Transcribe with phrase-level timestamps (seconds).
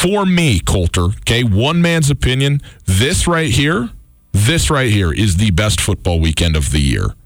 [0.00, 3.90] For me, Colter, okay, one man's opinion, this right here,
[4.30, 7.16] this right here is the best football weekend of the year.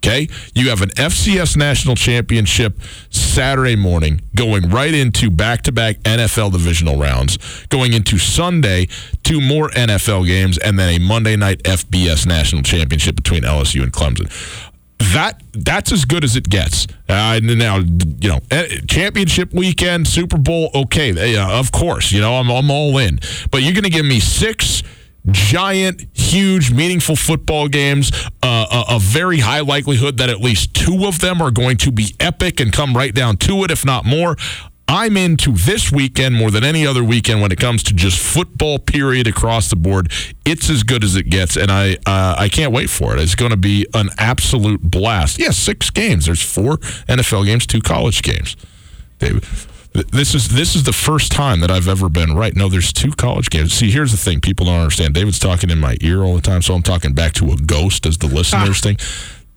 [0.00, 0.28] Okay?
[0.54, 6.52] You have an FCS national championship Saturday morning going right into back to back NFL
[6.52, 7.38] divisional rounds,
[7.70, 8.88] going into Sunday,
[9.24, 13.90] two more NFL games, and then a Monday night FBS national championship between LSU and
[13.90, 14.30] Clemson
[14.98, 16.86] that that's as good as it gets.
[17.08, 22.34] Uh, now, you know, eh, championship weekend, Super Bowl, okay, uh, of course, you know,
[22.34, 23.20] I'm, I'm all in.
[23.50, 24.82] But you're going to give me six
[25.30, 28.10] giant, huge, meaningful football games,
[28.42, 31.92] uh, a, a very high likelihood that at least two of them are going to
[31.92, 34.36] be epic and come right down to it, if not more.
[34.88, 38.78] I'm into this weekend more than any other weekend when it comes to just football.
[38.78, 40.10] Period across the board.
[40.46, 43.20] It's as good as it gets, and I uh, I can't wait for it.
[43.20, 45.38] It's going to be an absolute blast.
[45.38, 46.24] Yeah, six games.
[46.24, 48.56] There's four NFL games, two college games.
[49.18, 49.44] David,
[49.92, 52.56] this is this is the first time that I've ever been right.
[52.56, 53.74] No, there's two college games.
[53.74, 55.12] See, here's the thing: people don't understand.
[55.12, 58.06] David's talking in my ear all the time, so I'm talking back to a ghost
[58.06, 58.96] as the listeners thing.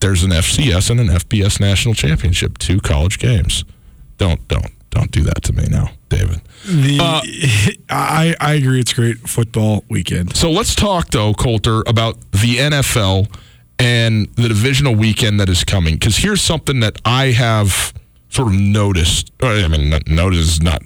[0.02, 3.64] There's an FCS and an FBS national championship, two college games.
[4.18, 6.42] Don't don't don't do that to me now, David.
[6.66, 7.22] The, Uh,
[7.90, 8.80] I, I agree.
[8.80, 10.36] It's great football weekend.
[10.36, 13.34] So let's talk though, Colter, about the NFL
[13.80, 15.96] and the divisional weekend that is coming.
[15.96, 17.94] Because here's something that I have
[18.30, 19.32] sort of noticed.
[19.42, 20.82] I mean, not, notice is not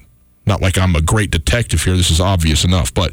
[0.46, 1.96] not like I'm a great detective here.
[1.96, 3.12] This is obvious enough, but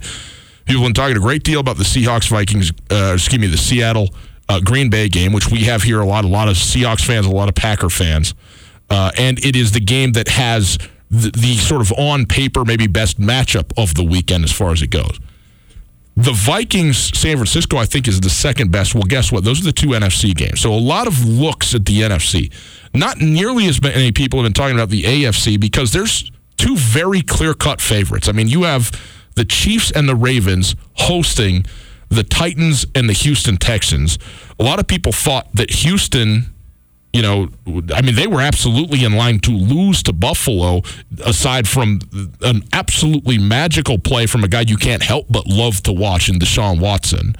[0.66, 2.72] people have been talking a great deal about the Seahawks Vikings.
[2.92, 4.10] Uh, excuse me, the Seattle
[4.50, 6.25] uh, Green Bay game, which we have here a lot.
[6.25, 8.36] A lot of Seahawks fans, a lot of Packer fans,
[8.90, 10.78] uh, and it is the game that has
[11.10, 14.82] the, the sort of on paper maybe best matchup of the weekend as far as
[14.82, 15.20] it goes.
[16.16, 18.94] The Vikings, San Francisco, I think, is the second best.
[18.94, 19.44] Well, guess what?
[19.44, 20.62] Those are the two NFC games.
[20.62, 22.54] So a lot of looks at the NFC.
[22.94, 27.24] Not nearly as many people have been talking about the AFC because there's two very
[27.24, 28.28] clear cut favorites.
[28.28, 28.92] I mean, you have
[29.36, 31.66] the Chiefs and the Ravens hosting
[32.10, 34.20] the Titans and the Houston Texans.
[34.60, 36.53] A lot of people thought that Houston
[37.13, 37.47] you know,
[37.94, 40.81] I mean, they were absolutely in line to lose to Buffalo,
[41.24, 42.00] aside from
[42.41, 46.39] an absolutely magical play from a guy you can't help but love to watch in
[46.39, 47.36] Deshaun Watson.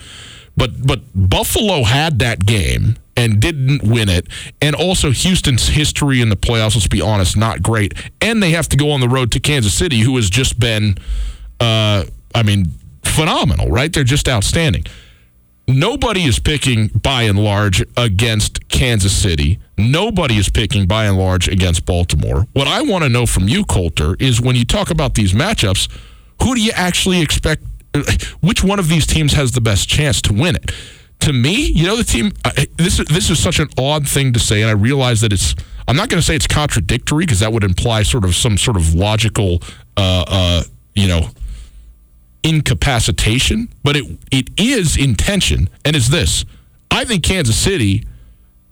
[0.55, 4.27] But but Buffalo had that game and didn't win it,
[4.61, 6.75] and also Houston's history in the playoffs.
[6.75, 9.73] Let's be honest, not great, and they have to go on the road to Kansas
[9.73, 10.99] City, who has just been,
[11.59, 12.05] uh,
[12.35, 12.65] I mean,
[13.03, 13.69] phenomenal.
[13.69, 13.91] Right?
[13.91, 14.85] They're just outstanding
[15.68, 19.60] nobody is picking by and large against Kansas City.
[19.77, 22.45] Nobody is picking by and large against Baltimore.
[22.54, 25.89] What I want to know from you, Colter, is when you talk about these matchups,
[26.42, 27.63] who do you actually expect?
[28.42, 30.71] Which one of these teams has the best chance to win it?
[31.21, 32.33] To me, you know, the team.
[32.75, 35.56] This this is such an odd thing to say, and I realize that it's.
[35.88, 38.77] I'm not going to say it's contradictory because that would imply sort of some sort
[38.77, 39.62] of logical,
[39.95, 40.63] uh, uh,
[40.95, 41.30] you know,
[42.43, 46.45] incapacitation, but it it is intention, and is this.
[46.91, 48.05] I think Kansas City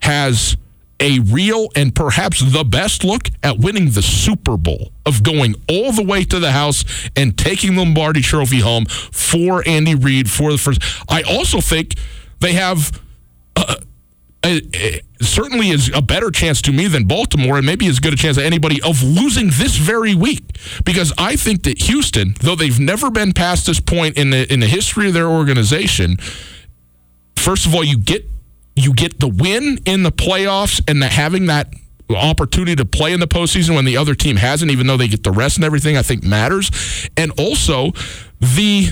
[0.02, 0.56] has
[1.00, 5.92] a real and perhaps the best look at winning the Super Bowl, of going all
[5.92, 6.84] the way to the house
[7.16, 10.80] and taking the Lombardi Trophy home for Andy Reid for the first.
[11.08, 11.94] I also think
[12.40, 13.00] they have.
[13.56, 13.76] Uh,
[14.44, 18.12] a, a, certainly is a better chance to me than Baltimore, and maybe as good
[18.12, 20.58] a chance as anybody of losing this very week.
[20.84, 24.60] Because I think that Houston, though they've never been past this point in the in
[24.60, 26.16] the history of their organization,
[27.36, 28.28] first of all, you get
[28.74, 31.72] you get the win in the playoffs and the, having that
[32.10, 35.22] opportunity to play in the postseason when the other team hasn't, even though they get
[35.22, 37.08] the rest and everything, I think matters.
[37.16, 37.92] And also
[38.40, 38.90] the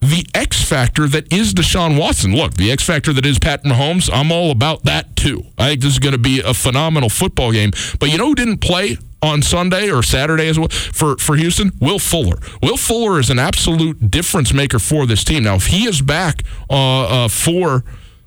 [0.00, 2.34] the X factor that is Deshaun Watson.
[2.34, 5.42] Look, the X factor that is Pat Mahomes, I'm all about that too.
[5.58, 7.70] I think this is going to be a phenomenal football game.
[7.98, 11.72] But you know who didn't play on Sunday or Saturday as well for, for Houston?
[11.80, 12.38] Will Fuller.
[12.62, 15.44] Will Fuller is an absolute difference maker for this team.
[15.44, 17.84] Now, if he is back uh, uh, for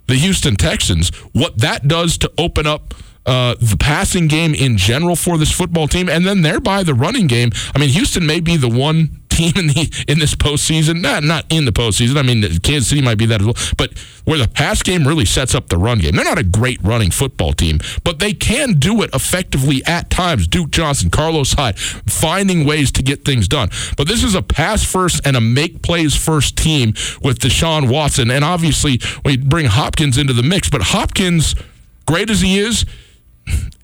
[0.07, 2.95] the Houston Texans, what that does to open up
[3.25, 7.27] uh, the passing game in general for this football team, and then thereby the running
[7.27, 7.51] game.
[7.75, 11.01] I mean, Houston may be the one team in the in this postseason.
[11.01, 12.17] Not not in the postseason.
[12.17, 13.55] I mean, Kansas City might be that as well.
[13.77, 16.15] But where the pass game really sets up the run game.
[16.15, 20.47] They're not a great running football team, but they can do it effectively at times.
[20.47, 23.69] Duke Johnson, Carlos Hyde, finding ways to get things done.
[23.97, 28.29] But this is a pass first and a make plays first team with Deshaun Watson,
[28.29, 30.69] and obviously we bring Hopkins into the mix.
[30.69, 31.55] But Hopkins,
[32.05, 32.85] great as he is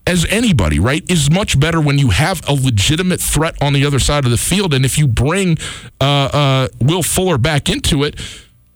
[0.07, 3.99] as anybody, right, is much better when you have a legitimate threat on the other
[3.99, 4.73] side of the field.
[4.73, 5.57] And if you bring
[5.99, 8.19] uh, uh, Will Fuller back into it,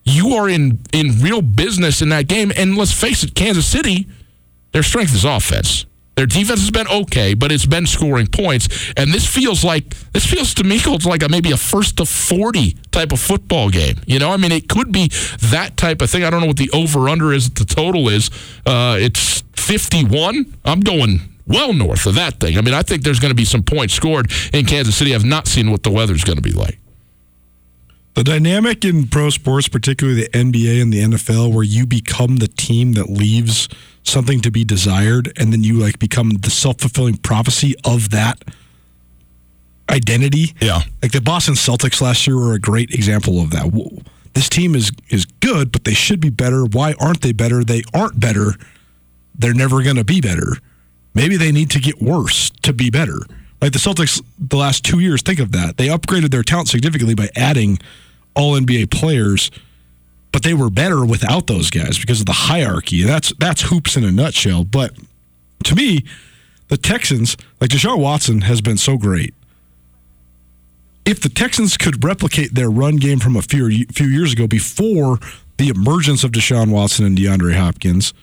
[0.03, 2.51] you are in, in real business in that game.
[2.55, 4.07] And let's face it, Kansas City,
[4.71, 5.85] their strength is offense.
[6.19, 8.91] Their defense has been okay, but it's been scoring points.
[8.97, 12.05] And this feels like this feels to me it's like a, maybe a first to
[12.05, 13.95] forty type of football game.
[14.05, 15.07] You know, I mean, it could be
[15.43, 16.25] that type of thing.
[16.25, 17.49] I don't know what the over under is.
[17.49, 18.29] The total is.
[18.65, 20.57] Uh, it's fifty one.
[20.65, 22.57] I'm going well north of that thing.
[22.57, 25.15] I mean, I think there's going to be some points scored in Kansas City.
[25.15, 26.79] I've not seen what the weather's going to be like.
[28.19, 32.49] The dynamic in pro sports, particularly the NBA and the NFL, where you become the
[32.49, 33.69] team that leaves
[34.03, 38.43] something to be desired, and then you like become the self fulfilling prophecy of that
[39.89, 40.53] identity.
[40.59, 44.03] Yeah, like the Boston Celtics last year were a great example of that.
[44.33, 46.65] This team is is good, but they should be better.
[46.65, 47.63] Why aren't they better?
[47.63, 48.55] They aren't better.
[49.33, 50.57] They're never going to be better.
[51.13, 53.19] Maybe they need to get worse to be better.
[53.61, 55.77] Like the Celtics, the last two years, think of that.
[55.77, 57.79] They upgraded their talent significantly by adding
[58.35, 59.51] all NBA players
[60.31, 63.03] but they were better without those guys because of the hierarchy.
[63.03, 64.63] That's that's hoops in a nutshell.
[64.63, 64.95] But
[65.65, 66.03] to me,
[66.67, 69.33] the Texans, like Deshaun Watson, has been so great.
[71.05, 75.17] If the Texans could replicate their run game from a few few years ago before
[75.57, 78.13] the emergence of Deshaun Watson and DeAndre Hopkins,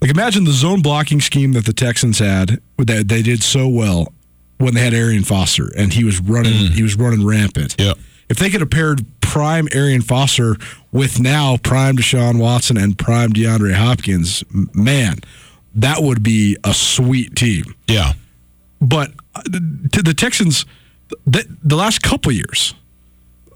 [0.00, 4.12] like imagine the zone blocking scheme that the Texans had that they did so well
[4.58, 6.70] when they had Arian Foster and he was running mm.
[6.70, 7.76] he was running rampant.
[7.78, 7.94] Yeah.
[8.28, 10.56] If they could have paired prime Arian Foster
[10.92, 14.44] with now prime Deshaun Watson and prime DeAndre Hopkins,
[14.74, 15.18] man,
[15.74, 17.74] that would be a sweet team.
[17.88, 18.12] Yeah.
[18.80, 20.64] But uh, to the Texans,
[21.26, 22.74] the, the last couple years,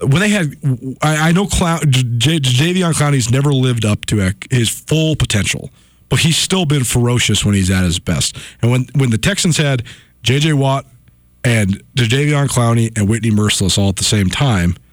[0.00, 0.54] when they had,
[1.02, 5.70] I, I know Clown, J, Jadeveon Clowney's never lived up to his full potential,
[6.08, 8.36] but he's still been ferocious when he's at his best.
[8.62, 9.82] And when when the Texans had
[10.22, 10.54] J.J.
[10.54, 10.86] Watt
[11.48, 14.76] and Jadeveon Clowney and Whitney Mercilus all at the same time–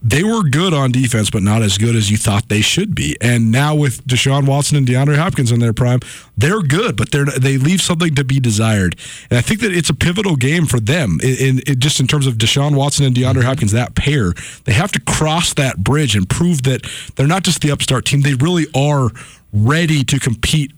[0.00, 3.16] they were good on defense, but not as good as you thought they should be.
[3.20, 5.98] And now with Deshaun Watson and DeAndre Hopkins in their prime,
[6.36, 8.96] they're good, but they're they leave something to be desired.
[9.28, 11.18] And I think that it's a pivotal game for them.
[11.22, 14.34] In, in, in just in terms of Deshaun Watson and DeAndre Hopkins, that pair,
[14.64, 16.86] they have to cross that bridge and prove that
[17.16, 19.10] they're not just the upstart team; they really are
[19.52, 20.72] ready to compete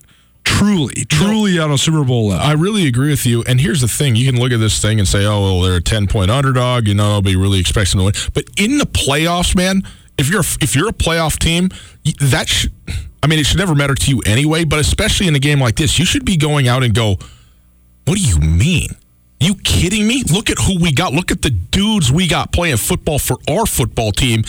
[0.44, 2.46] truly, truly on a Super Bowl level.
[2.46, 3.42] I really agree with you.
[3.46, 5.76] And here's the thing: you can look at this thing and say, "Oh, well, they're
[5.76, 8.14] a ten point underdog." You know, nobody really expects them to win.
[8.34, 9.82] But in the playoffs, man,
[10.18, 11.70] if you're if you're a playoff team,
[12.20, 12.68] that sh-
[13.22, 14.64] I mean, it should never matter to you anyway.
[14.64, 17.18] But especially in a game like this, you should be going out and go,
[18.04, 18.90] "What do you mean?"
[19.42, 20.22] You kidding me?
[20.30, 21.14] Look at who we got.
[21.14, 24.42] Look at the dudes we got playing football for our football team.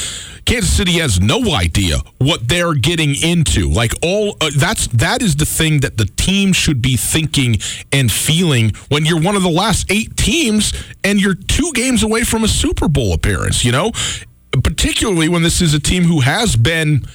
[0.46, 3.70] Kansas City has no idea what they're getting into.
[3.70, 7.56] Like all uh, that's that is the thing that the team should be thinking
[7.94, 10.74] and feeling when you're one of the last 8 teams
[11.06, 13.94] and you're 2 games away from a Super Bowl appearance, you know?
[14.62, 17.06] Particularly when this is a team who has been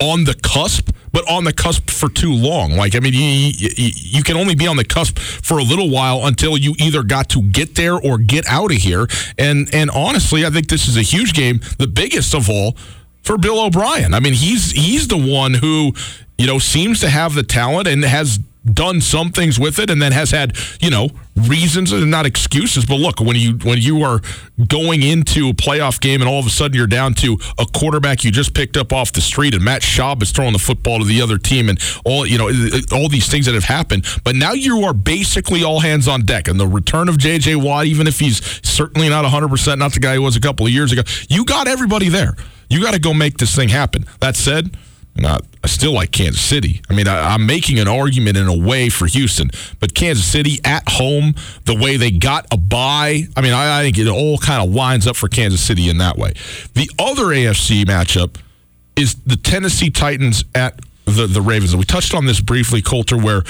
[0.00, 2.72] on the cusp, but on the cusp for too long.
[2.72, 5.90] Like, I mean, you, you, you, can only be on the cusp for a little
[5.90, 9.06] while until you either got to get there or get out of here.
[9.38, 12.76] And and honestly, I think this is a huge game, the biggest of all
[13.22, 14.14] for Bill O'Brien.
[14.14, 15.92] I mean, he's he's the one who
[16.38, 18.38] you know seems to have the talent and has
[18.72, 22.84] done some things with it and then has had you know reasons and not excuses.
[22.84, 24.20] But look when you when you are
[24.66, 28.24] going into a playoff game and all of a sudden you're down to a quarterback
[28.24, 31.04] you just picked up off the street and Matt Schaub is throwing the football to
[31.04, 32.48] the other team and all you know
[32.92, 36.48] all these things that have happened but now you are basically all hands on deck.
[36.48, 40.14] And the return of JJ Watt even if he's certainly not 100% not the guy
[40.14, 42.34] he was a couple of years ago you got everybody there.
[42.68, 44.06] You got to go make this thing happen.
[44.20, 44.76] That said
[45.18, 46.82] not, I still like Kansas City.
[46.88, 50.60] I mean, I, am making an argument in a way for Houston, but Kansas City
[50.64, 54.38] at home, the way they got a bye, I mean, I, I think it all
[54.38, 56.34] kind of winds up for Kansas City in that way.
[56.74, 58.36] The other AFC matchup
[58.96, 61.72] is the Tennessee Titans at the, the Ravens.
[61.72, 63.42] And we touched on this briefly, Colter, where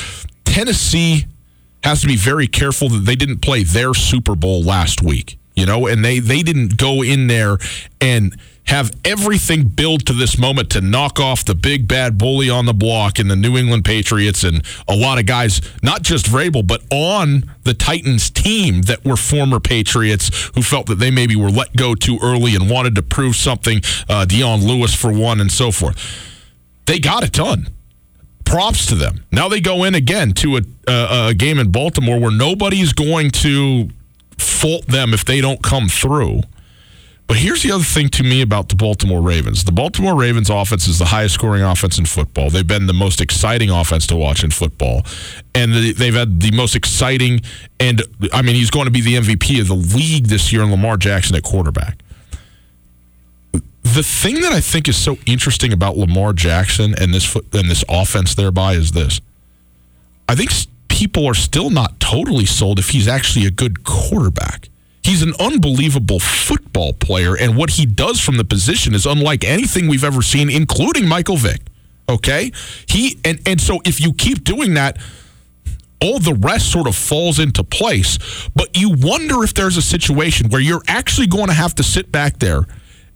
[0.45, 1.27] Tennessee
[1.85, 5.67] has to be very careful that they didn't play their Super Bowl last week, you
[5.67, 7.59] know, and they, they didn't go in there
[8.01, 12.67] and– have everything build to this moment to knock off the big bad bully on
[12.67, 16.67] the block in the New England Patriots and a lot of guys, not just Vrabel,
[16.67, 21.51] but on the Titans team that were former Patriots who felt that they maybe were
[21.51, 23.81] let go too early and wanted to prove something.
[24.09, 25.97] Uh, Dion Lewis for one, and so forth.
[26.87, 27.69] They got it done.
[28.45, 29.25] Props to them.
[29.33, 33.31] Now they go in again to a, a, a game in Baltimore where nobody's going
[33.33, 33.91] to
[34.39, 36.43] fault them if they don't come through.
[37.27, 39.65] But here's the other thing to me about the Baltimore Ravens.
[39.65, 42.51] The Baltimore Ravens offense is the highest scoring offense in football.
[42.51, 45.03] They've been the most exciting offense to watch in football.
[45.53, 47.41] And they've had the most exciting,
[47.81, 48.03] and
[48.33, 50.97] I mean, he's going to be the MVP of the league this year in Lamar
[50.97, 51.99] Jackson at quarterback.
[53.53, 57.85] The thing that I think is so interesting about Lamar Jackson and this and this
[57.89, 59.21] offense thereby is this.
[60.29, 60.51] I think
[60.89, 64.69] people are still not totally sold if he's actually a good quarterback.
[65.07, 69.87] He's an unbelievable football player, and what he does from the position is unlike anything
[69.87, 71.61] we've ever seen, including Michael Vick.
[72.09, 72.51] Okay?
[72.89, 74.99] He and, and so if you keep doing that,
[76.01, 78.19] all the rest sort of falls into place.
[78.57, 82.11] But you wonder if there's a situation where you're actually going to have to sit
[82.11, 82.67] back there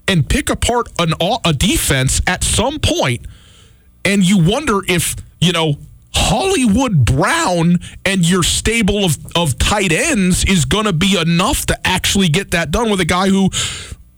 [0.06, 3.26] and pick apart an, a defense at some point,
[4.04, 5.74] and you wonder if, you know,
[6.12, 11.86] Hollywood Brown and your stable of, of tight ends is going to be enough to
[11.86, 13.50] actually get that done with a guy who,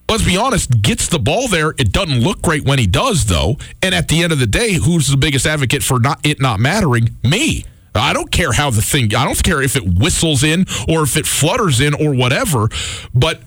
[0.09, 1.71] let's be honest, gets the ball there.
[1.79, 3.57] It doesn't look great when he does, though.
[3.83, 6.61] And at the end of the day, who's the biggest advocate for not it not
[6.61, 7.17] mattering?
[7.23, 7.65] Me.
[7.95, 11.17] I don't care how the thing, I don't care if it whistles in or if
[11.17, 12.69] it flutters in or whatever,
[13.15, 13.43] but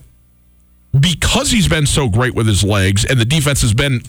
[1.00, 4.02] because he's been so great with his legs and the defense has been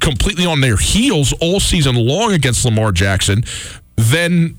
[0.00, 3.44] completely on their heels all season long against Lamar Jackson,
[3.96, 4.58] then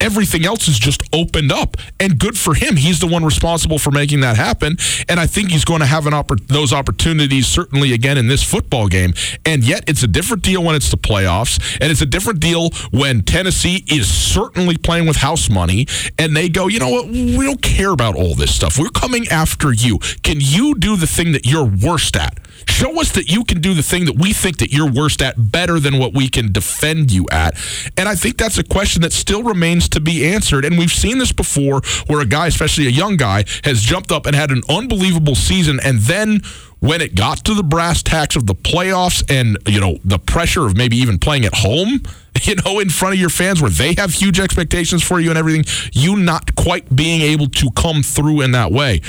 [0.00, 1.76] everything else is just opened up.
[2.00, 2.76] And good for him.
[2.76, 4.76] He's the one responsible for making that happen.
[5.08, 8.42] And i think he's going to have an oppor- those opportunities certainly again in this
[8.42, 9.14] football game.
[9.44, 11.58] And yet it's a different deal when it's the playoffs.
[11.80, 15.86] And it's a different deal when tennessee is certainly playing with house money.
[16.18, 17.08] And they go you know what?
[17.08, 18.78] We don't care about all this stuff.
[18.78, 19.98] We're coming after you.
[20.22, 22.38] Can you do the thing that you're worst at?
[22.66, 25.50] Show us that you can do the thing that we think that you're worst at
[25.50, 27.54] better than what we can defend you at.
[27.96, 30.64] And I think that's a question that still remains to be answered.
[30.64, 34.26] And we've seen this before where a guy, especially a young guy, has jumped up
[34.26, 36.40] and had an unbelievable season and then
[36.80, 40.64] when it got to the brass tacks of the playoffs and you know the pressure
[40.66, 42.00] of maybe even playing at home
[42.42, 45.38] you know in front of your fans where they have huge expectations for you and
[45.38, 49.00] everything you not quite being able to come through in that way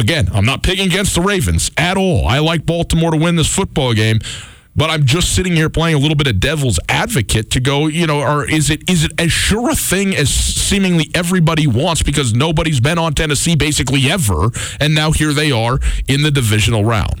[0.00, 2.26] Again, I'm not picking against the Ravens at all.
[2.26, 4.18] I like Baltimore to win this football game,
[4.80, 8.06] but I'm just sitting here playing a little bit of devil's advocate to go, you
[8.06, 12.32] know, or is it is it as sure a thing as seemingly everybody wants because
[12.32, 17.20] nobody's been on Tennessee basically ever, and now here they are in the divisional round.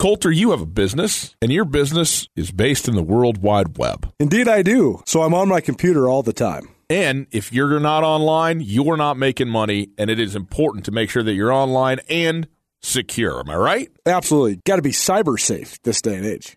[0.00, 4.12] Colter, you have a business, and your business is based in the World Wide Web.
[4.18, 5.00] Indeed, I do.
[5.06, 6.70] So I'm on my computer all the time.
[6.88, 11.08] And if you're not online, you're not making money, and it is important to make
[11.08, 12.48] sure that you're online and
[12.82, 13.38] secure.
[13.38, 13.92] Am I right?
[14.04, 14.60] Absolutely.
[14.66, 16.56] Got to be cyber safe this day and age.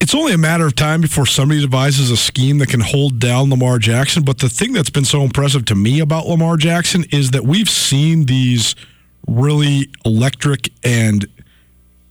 [0.00, 3.50] It's only a matter of time before somebody devises a scheme that can hold down
[3.50, 4.22] Lamar Jackson.
[4.22, 7.68] But the thing that's been so impressive to me about Lamar Jackson is that we've
[7.68, 8.74] seen these
[9.28, 11.26] really electric and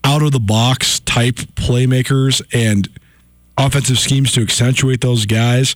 [0.03, 2.87] out of the box type playmakers and
[3.57, 5.75] offensive schemes to accentuate those guys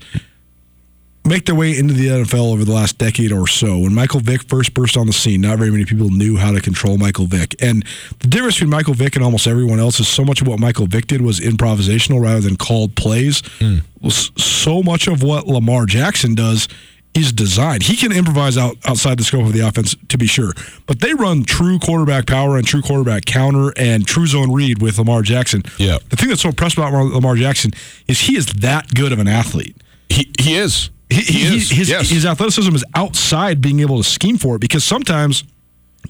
[1.26, 3.80] make their way into the NFL over the last decade or so.
[3.80, 6.62] When Michael Vick first burst on the scene, not very many people knew how to
[6.62, 7.56] control Michael Vick.
[7.62, 7.86] And
[8.20, 10.88] the difference between Michael Vick and almost everyone else is so much of what Michael
[10.88, 13.42] Vick did was improvisational rather than called plays.
[13.60, 13.84] Mm.
[14.38, 16.68] So much of what Lamar Jackson does
[17.14, 17.84] is designed.
[17.84, 20.54] He can improvise out outside the scope of the offense to be sure,
[20.88, 24.98] but they run true quarterback power and true quarterback counter and true zone read with
[24.98, 25.64] Lamar Jackson.
[25.78, 26.00] Yeah.
[26.10, 27.72] The thing that's so impressive about Lamar Jackson
[28.08, 29.78] is he is that good of an athlete.
[30.10, 30.90] He he is.
[31.14, 31.70] He, he, is.
[31.70, 32.10] His, yes.
[32.10, 35.44] his athleticism is outside being able to scheme for it because sometimes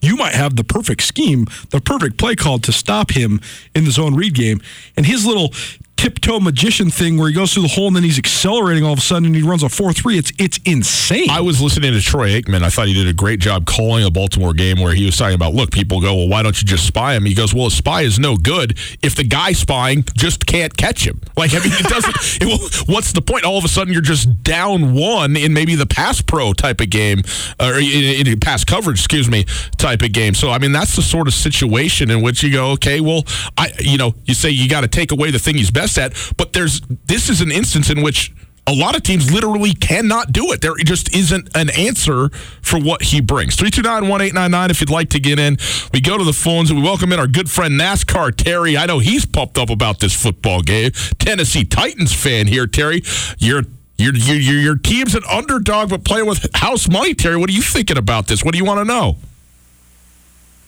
[0.02, 3.40] you might have the perfect scheme, the perfect play called to stop him
[3.76, 4.62] in the zone read game,
[4.98, 5.54] and his little
[5.98, 9.00] tiptoe magician thing where he goes through the hole and then he's accelerating all of
[9.00, 11.30] a sudden and he runs a 4-3 it's it's insane.
[11.30, 12.62] I was listening to troy aikman.
[12.62, 15.36] I thought he did a great job calling a baltimore game where he was talking
[15.36, 17.24] about look people go well why don't you just spy him?
[17.26, 21.08] He goes well a spy is no good if the guy spying just can't catch
[21.08, 21.22] him.
[21.38, 23.46] Like i mean it doesn't it, what's the point?
[23.46, 26.90] All of a sudden you're just down one in maybe the pass pro type of
[26.90, 27.22] game
[27.62, 29.46] or in, in pass coverage excuse me
[29.78, 30.34] type of game.
[30.34, 33.24] So i mean that's the sort of situation in which you go okay well
[33.58, 36.14] i you know you say you got to take away the thing he's best at.
[36.38, 38.32] But there's this is an instance in which
[38.66, 40.62] a lot of teams literally cannot do it.
[40.62, 42.30] There just isn't an answer
[42.62, 43.56] for what he brings.
[43.56, 45.58] 329 1899 if you'd like to get in.
[45.94, 48.78] We go to the phones and we welcome in our good friend NASCAR Terry.
[48.78, 50.92] I know he's pumped up about this football game.
[51.20, 53.04] Tennessee Titans fan here, Terry.
[53.38, 53.64] You're
[53.98, 57.38] your, your, your team's an underdog, but playing with house money, Terry.
[57.38, 58.44] What are you thinking about this?
[58.44, 59.18] What do you want to know?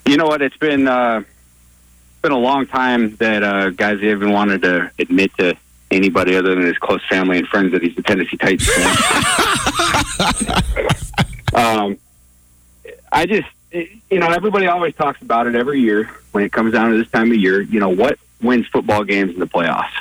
[0.05, 0.41] You know what?
[0.41, 1.23] It's been uh,
[2.25, 5.55] been a long time that uh, guys even wanted to admit to
[5.91, 8.87] anybody other than his close family and friends that he's a Tennessee Titans fan.
[11.53, 11.99] um,
[13.11, 16.89] I just, you know, everybody always talks about it every year when it comes down
[16.89, 17.61] to this time of year.
[17.61, 19.93] You know, what wins football games in the playoffs?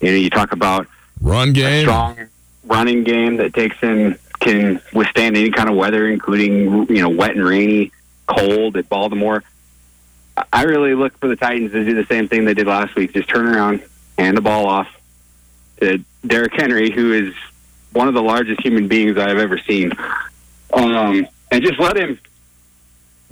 [0.00, 0.88] You know, you talk about
[1.20, 2.18] run game, strong
[2.64, 7.30] running game that takes in can withstand any kind of weather, including you know wet
[7.36, 7.92] and rainy,
[8.26, 9.44] cold at Baltimore.
[10.52, 13.12] I really look for the Titans to do the same thing they did last week.
[13.12, 13.82] Just turn around,
[14.18, 14.88] hand the ball off
[15.80, 17.34] to Derrick Henry, who is
[17.92, 19.92] one of the largest human beings I've ever seen,
[20.72, 22.18] um, and just let him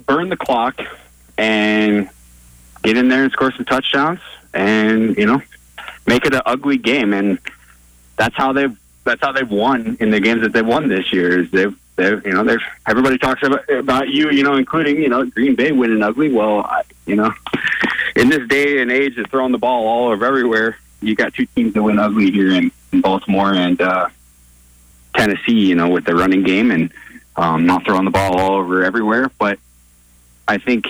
[0.05, 0.79] burn the clock
[1.37, 2.09] and
[2.83, 4.19] get in there and score some touchdowns,
[4.53, 5.41] and you know,
[6.05, 7.13] make it an ugly game.
[7.13, 7.39] And
[8.15, 11.41] that's how they've that's how they've won in the games that they've won this year.
[11.41, 15.25] Is they've you know they're everybody talks about about you you know including you know
[15.25, 17.33] Green Bay winning ugly well I, you know
[18.15, 21.45] in this day and age of throwing the ball all over everywhere you got two
[21.47, 24.09] teams that win ugly here in, in Baltimore and uh,
[25.15, 26.91] Tennessee you know with the running game and
[27.35, 29.59] um, not throwing the ball all over everywhere but
[30.47, 30.87] I think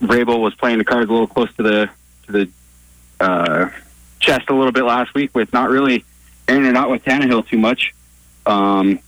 [0.00, 1.90] Vrabel was playing the cards a little close to the
[2.26, 2.48] to the
[3.20, 3.70] uh,
[4.20, 6.04] chest a little bit last week with not really
[6.46, 7.94] airing it out with Tannehill too much.
[8.46, 9.00] Um,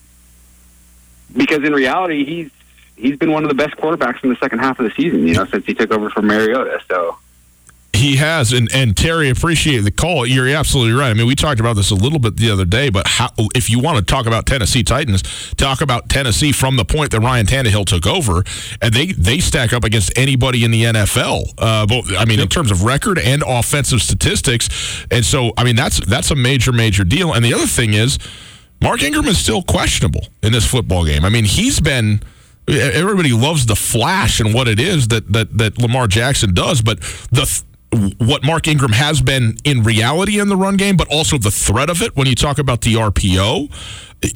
[1.35, 2.51] because in reality, he's
[2.97, 5.27] he's been one of the best quarterbacks in the second half of the season.
[5.27, 6.81] You know, since he took over from Mariota.
[6.89, 7.17] So
[8.01, 10.25] he has, and and Terry, appreciate the call.
[10.27, 11.11] You're absolutely right.
[11.11, 13.69] I mean, we talked about this a little bit the other day, but how, if
[13.69, 15.23] you want to talk about Tennessee Titans,
[15.57, 18.43] talk about Tennessee from the point that Ryan Tannehill took over,
[18.81, 21.53] and they they stack up against anybody in the NFL.
[21.59, 25.77] Uh, both, I mean, in terms of record and offensive statistics, and so I mean
[25.77, 27.33] that's that's a major major deal.
[27.33, 28.19] And the other thing is
[28.83, 31.25] Mark Ingram is still questionable in this football game.
[31.25, 32.21] I mean, he's been
[32.69, 37.01] everybody loves the flash and what it is that that that Lamar Jackson does, but
[37.31, 37.63] the
[38.19, 41.91] what Mark Ingram has been in reality in the run game, but also the threat
[41.91, 43.69] of it when you talk about the RPO,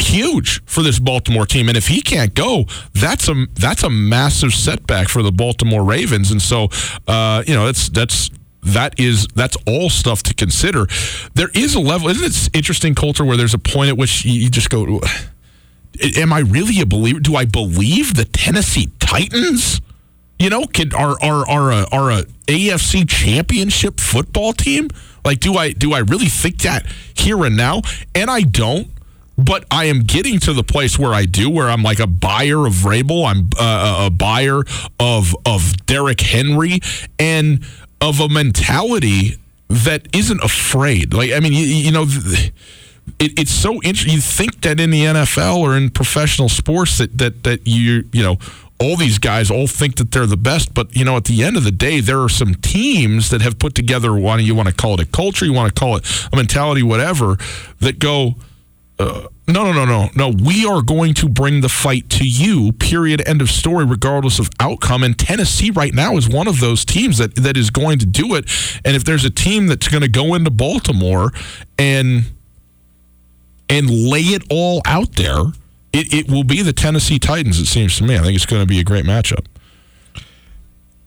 [0.00, 1.68] huge for this Baltimore team.
[1.68, 6.30] And if he can't go, that's a that's a massive setback for the Baltimore Ravens.
[6.30, 6.68] And so,
[7.06, 8.30] uh, you know, that's that's
[8.64, 10.86] that is that's all stuff to consider.
[11.34, 14.48] There is a level, isn't it interesting, Colter where there's a point at which you
[14.50, 15.00] just go,
[16.16, 17.20] "Am I really a believer?
[17.20, 19.80] Do I believe the Tennessee Titans?"
[20.38, 20.64] You know,
[20.96, 24.88] are are are a are a AFC championship football team?
[25.24, 27.82] Like, do I do I really think that here and now?
[28.14, 28.88] And I don't.
[29.36, 32.66] But I am getting to the place where I do, where I'm like a buyer
[32.66, 34.62] of Vrabel, I'm uh, a buyer
[35.00, 36.80] of of Derrick Henry,
[37.18, 37.64] and
[38.00, 39.36] of a mentality
[39.68, 41.14] that isn't afraid.
[41.14, 42.06] Like I mean, you, you know.
[43.18, 44.14] It, it's so interesting.
[44.14, 48.22] You think that in the NFL or in professional sports that that that you you
[48.22, 48.38] know
[48.80, 51.56] all these guys all think that they're the best, but you know, at the end
[51.56, 54.14] of the day, there are some teams that have put together.
[54.14, 56.82] One you want to call it a culture, you want to call it a mentality,
[56.82, 57.36] whatever,
[57.80, 58.34] that go.
[58.98, 60.28] Uh, no, no, no, no, no.
[60.28, 62.72] We are going to bring the fight to you.
[62.72, 63.26] Period.
[63.26, 63.84] End of story.
[63.84, 65.02] Regardless of outcome.
[65.02, 68.34] And Tennessee right now is one of those teams that that is going to do
[68.34, 68.48] it.
[68.84, 71.32] And if there's a team that's going to go into Baltimore
[71.78, 72.24] and
[73.68, 75.44] and lay it all out there
[75.94, 78.16] it, it will be the Tennessee Titans, it seems to me.
[78.16, 79.46] I think it's going to be a great matchup.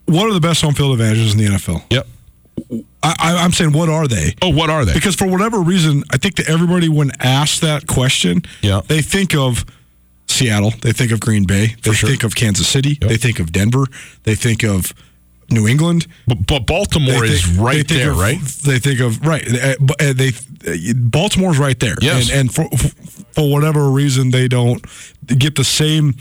[0.06, 1.84] One of the best home field advantages in the NFL?
[1.90, 2.08] Yep.
[3.04, 4.36] I, am saying, what are they?
[4.42, 4.94] Oh, what are they?
[4.94, 8.82] Because for whatever reason, I think that everybody, when asked that question, yeah.
[8.88, 9.66] they think of
[10.28, 12.10] Seattle, they think of Green Bay, they sure.
[12.10, 13.10] think of Kansas City, yep.
[13.10, 13.86] they think of Denver,
[14.24, 14.94] they think of
[15.50, 16.08] New England.
[16.28, 18.40] But, but Baltimore think, is right there, of, right?
[18.40, 19.48] They think of right.
[19.48, 21.96] Uh, uh, they, they Baltimore's right there.
[22.02, 22.30] Yes.
[22.30, 22.68] And, and for,
[23.32, 24.86] for whatever reason, they don't
[25.28, 26.16] get the same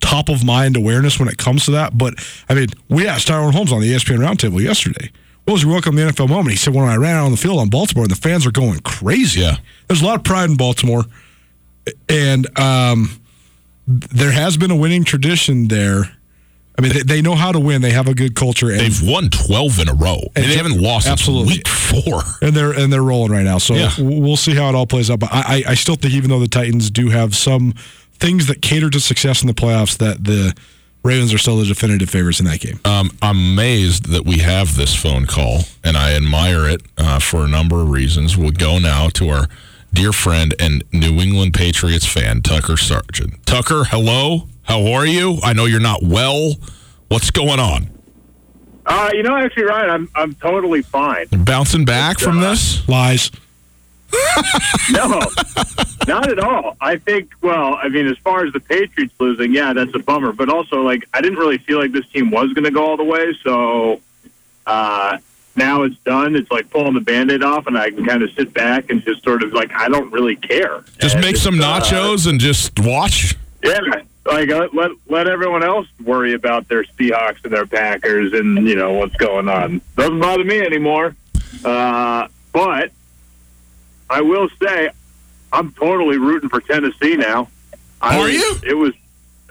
[0.00, 1.96] top of mind awareness when it comes to that.
[1.96, 2.14] But
[2.48, 5.10] I mean, we asked Tyrone Holmes on the ESPN Roundtable yesterday.
[5.46, 6.50] What was your welcome to the NFL moment?
[6.50, 8.80] He said, when I ran out on the field on Baltimore, the fans are going
[8.80, 9.40] crazy.
[9.40, 9.56] Yeah.
[9.86, 11.04] There's a lot of pride in Baltimore.
[12.08, 13.20] And um,
[13.86, 16.16] there has been a winning tradition there
[16.78, 17.80] I mean, they, they, know how to win.
[17.80, 18.70] They have a good culture.
[18.70, 21.54] And, They've won twelve in a row, and, and they haven't lost absolutely.
[21.54, 22.20] week four.
[22.42, 23.58] And they're and they're rolling right now.
[23.58, 23.92] So yeah.
[23.98, 25.20] we'll see how it all plays out.
[25.20, 27.72] But I, I still think even though the Titans do have some
[28.12, 30.54] things that cater to success in the playoffs, that the
[31.06, 32.80] Ravens are still the definitive favorites in that game.
[32.84, 37.44] Um, I'm amazed that we have this phone call, and I admire it uh, for
[37.44, 38.36] a number of reasons.
[38.36, 39.46] We'll go now to our
[39.92, 43.46] dear friend and New England Patriots fan, Tucker Sargent.
[43.46, 44.48] Tucker, hello.
[44.64, 45.38] How are you?
[45.44, 46.54] I know you're not well.
[47.08, 47.88] What's going on?
[48.84, 51.26] Uh, you know, actually, Ryan, I'm I'm totally fine.
[51.30, 52.88] Bouncing back from uh, this?
[52.88, 53.30] Lies.
[54.92, 55.20] no,
[56.06, 56.76] not at all.
[56.80, 57.32] I think.
[57.42, 60.32] Well, I mean, as far as the Patriots losing, yeah, that's a bummer.
[60.32, 62.96] But also, like, I didn't really feel like this team was going to go all
[62.96, 63.34] the way.
[63.42, 64.00] So
[64.66, 65.18] uh,
[65.56, 66.36] now it's done.
[66.36, 69.22] It's like pulling the band-aid off, and I can kind of sit back and just
[69.24, 70.84] sort of like I don't really care.
[70.98, 73.36] Just and make some uh, nachos uh, and just watch.
[73.62, 73.80] Yeah,
[74.26, 78.74] like uh, let let everyone else worry about their Seahawks and their Packers and you
[78.74, 79.80] know what's going on.
[79.96, 81.14] Doesn't bother me anymore.
[81.64, 82.90] Uh, but
[84.08, 84.90] I will say,
[85.52, 87.48] I'm totally rooting for Tennessee now.
[88.00, 88.56] I Are you?
[88.64, 88.92] It was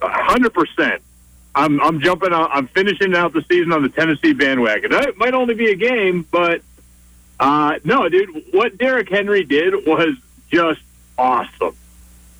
[0.01, 1.01] hundred percent.
[1.55, 2.49] I'm I'm jumping out.
[2.53, 4.93] I'm finishing out the season on the Tennessee bandwagon.
[4.93, 6.61] It might only be a game, but
[7.39, 8.45] uh, no, dude.
[8.51, 10.15] What Derrick Henry did was
[10.51, 10.81] just
[11.17, 11.75] awesome.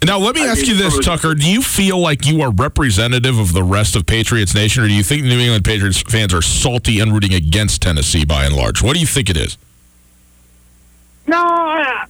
[0.06, 1.34] Now, let me I ask mean, you this, Tucker.
[1.34, 4.94] Do you feel like you are representative of the rest of Patriots Nation, or do
[4.94, 8.84] you think New England Patriots fans are salty and rooting against Tennessee by and large?
[8.84, 9.58] What do you think it is?
[11.28, 12.08] No, I,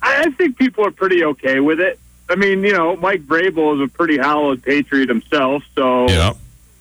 [0.00, 1.98] I think people are pretty okay with it.
[2.28, 6.32] I mean, you know, Mike Vrabel is a pretty hallowed patriot himself, so yeah.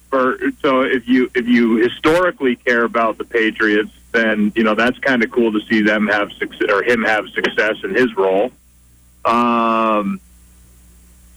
[0.10, 5.00] For so if you if you historically care about the Patriots, then you know that's
[5.00, 8.52] kind of cool to see them have success or him have success in his role.
[9.24, 10.20] Um,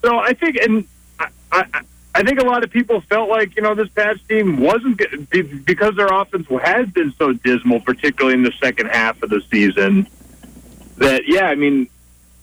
[0.03, 0.87] so I think, and
[1.18, 1.81] I, I,
[2.14, 5.29] I think a lot of people felt like you know this Pats team wasn't good
[5.64, 10.07] because their offense has been so dismal, particularly in the second half of the season.
[10.98, 11.88] That yeah, I mean,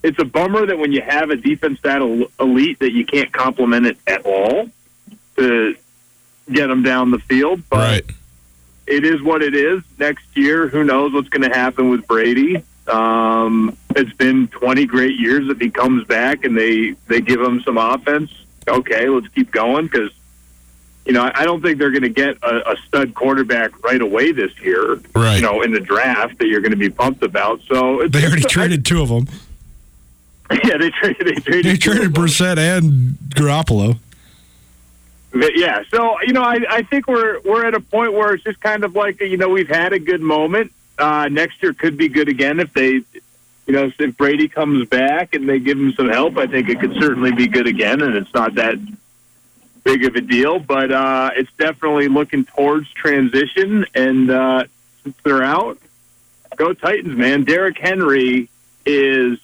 [0.03, 2.01] it's a bummer that when you have a defense that
[2.39, 4.69] elite that you can't complement it at all
[5.37, 5.75] to
[6.51, 7.63] get them down the field.
[7.69, 8.11] But right.
[8.87, 9.83] it is what it is.
[9.97, 12.61] Next year, who knows what's going to happen with Brady?
[12.87, 17.61] Um, it's been 20 great years if he comes back and they they give him
[17.61, 18.31] some offense.
[18.67, 20.11] Okay, let's keep going because
[21.05, 24.31] you know I don't think they're going to get a, a stud quarterback right away
[24.31, 25.01] this year.
[25.15, 25.35] Right.
[25.35, 27.61] You know, in the draft that you're going to be pumped about.
[27.63, 29.27] So they already traded two of them.
[30.65, 31.27] Yeah, they traded.
[31.27, 31.65] They traded.
[31.65, 33.97] They traded Brissett and Garoppolo.
[35.31, 38.43] But Yeah, so you know, I, I think we're we're at a point where it's
[38.43, 41.97] just kind of like you know we've had a good moment uh, next year could
[41.97, 43.01] be good again if they,
[43.71, 46.37] you know, if Brady comes back and they give him some help.
[46.37, 48.75] I think it could certainly be good again, and it's not that
[49.85, 53.85] big of a deal, but uh, it's definitely looking towards transition.
[53.95, 54.65] And uh,
[55.03, 55.77] since they're out,
[56.57, 57.45] go Titans, man.
[57.45, 58.49] Derrick Henry
[58.85, 59.39] is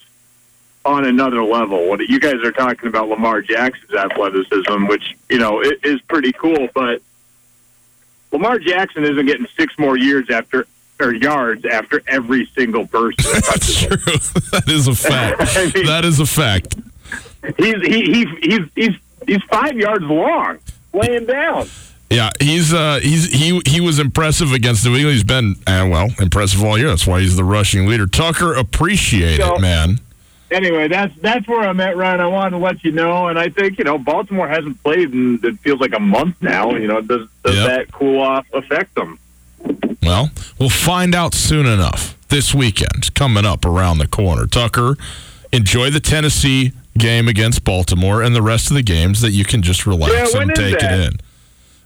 [0.84, 1.88] on another level.
[1.88, 6.68] What you guys are talking about Lamar Jackson's athleticism, which you know is pretty cool,
[6.76, 7.02] but
[8.34, 10.68] Lamar Jackson isn't getting six more years after
[11.00, 13.16] or yards after every single person.
[13.34, 13.98] That That's true.
[14.52, 15.42] that is a fact.
[15.58, 16.76] I mean- that is a fact.
[17.58, 18.96] He's he, he he's he's
[19.28, 20.58] he's five yards long,
[20.94, 21.68] laying down.
[22.10, 25.14] Yeah, he's uh he's he he was impressive against New England.
[25.16, 26.88] He's been uh, well impressive all year.
[26.88, 28.08] That's why he's the rushing leader.
[28.08, 30.00] Tucker, appreciate So- it, man.
[30.50, 32.22] Anyway, that's that's where I'm at, Ryan.
[32.22, 35.40] I wanted to let you know, and I think you know Baltimore hasn't played in
[35.44, 36.72] it feels like a month now.
[36.72, 37.68] You know, does does Yep.
[37.68, 39.20] that cool off affect them?
[40.04, 42.16] Well, we'll find out soon enough.
[42.30, 44.46] This weekend coming up around the corner.
[44.48, 44.96] Tucker,
[45.54, 49.62] enjoy the Tennessee game against Baltimore and the rest of the games that you can
[49.62, 51.00] just relax Yeah, and take that?
[51.00, 51.20] it in.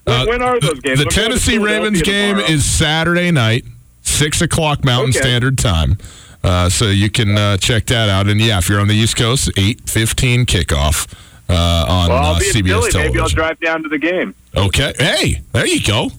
[0.05, 0.99] When, when are the- those games?
[0.99, 2.51] The to Tennessee Ravens game tomorrow.
[2.51, 3.65] is Saturday night,
[4.01, 5.19] six o'clock Mountain Okay.
[5.19, 5.97] Standard Time.
[6.43, 8.27] Uh, so you can uh, check that out.
[8.27, 11.07] And yeah, if you're on the East Coast, eight fifteen kickoff
[11.47, 11.53] uh,
[11.87, 12.63] on Well, I'll uh, be CBS Philly.
[12.91, 13.01] television.
[13.03, 14.33] Maybe I'll drive down to the game.
[14.57, 14.93] Okay.
[14.97, 16.09] Hey, there you go.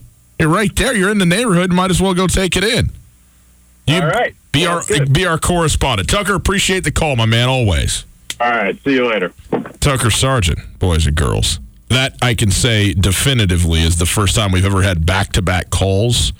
[0.42, 0.92] You're right there.
[0.92, 1.72] You're in the neighborhood.
[1.72, 2.90] Might as well go take it in.
[3.87, 4.35] You All right.
[4.50, 5.12] Be our good.
[5.12, 6.11] be our correspondent.
[6.11, 8.05] Tucker, appreciate the call, my man, always.
[8.40, 8.76] All right.
[8.83, 9.33] See you later.
[9.78, 11.61] Tucker Sargent, boys and girls.
[11.90, 15.70] That I can say definitively is the first time we've ever had back to back
[15.70, 16.33] calls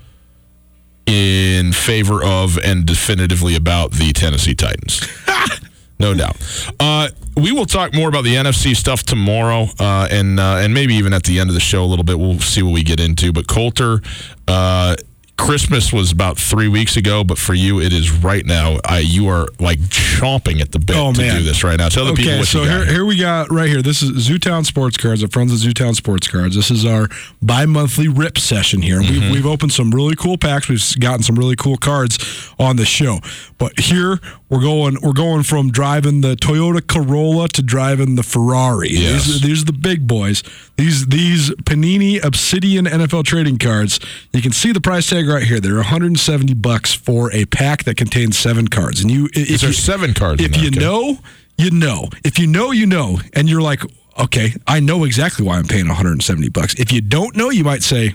[1.07, 5.07] in favor of and definitively about the Tennessee Titans.
[6.03, 6.37] no doubt.
[6.79, 10.95] Uh, we will talk more about the NFC stuff tomorrow, uh, and uh, and maybe
[10.95, 12.19] even at the end of the show a little bit.
[12.19, 13.33] We'll see what we get into.
[13.33, 14.03] But Colter,
[14.47, 14.97] uh,
[15.39, 18.79] Christmas was about three weeks ago, but for you it is right now.
[18.85, 21.37] I, you are like chomping at the bit Oh, to man.
[21.39, 21.89] do this right now.
[21.89, 23.05] Tell the people Okay, what so you got here, here.
[23.05, 23.83] we got right here.
[23.83, 25.23] This is Zootown Sports Cards.
[25.23, 26.55] Our friends of Zootown Sports Cards.
[26.55, 27.09] This is our
[27.41, 29.01] bi-monthly rip session here.
[29.01, 29.21] Mm-hmm.
[29.21, 30.69] We've, we've opened some really cool packs.
[30.69, 32.19] We've gotten some really cool cards
[32.61, 33.19] on the show.
[33.59, 34.21] But here
[34.53, 34.99] we're going.
[35.03, 38.91] We're going from driving the Toyota Corolla to driving the Ferrari.
[38.91, 39.25] Yes.
[39.27, 40.43] These, these are the big boys.
[40.77, 43.99] These these Panini Obsidian NFL trading cards.
[44.33, 45.59] You can see the price tag right here.
[45.59, 49.01] They're 170 bucks for a pack that contains seven cards.
[49.01, 50.43] And you, if Is there you, seven cards?
[50.43, 50.79] if you Okay.
[50.79, 51.19] know,
[51.57, 52.09] you know.
[52.23, 53.81] If you know, you know, and you're like,
[54.19, 56.75] okay, I know exactly why I'm paying 170 bucks.
[56.75, 58.15] If you don't know, you might say,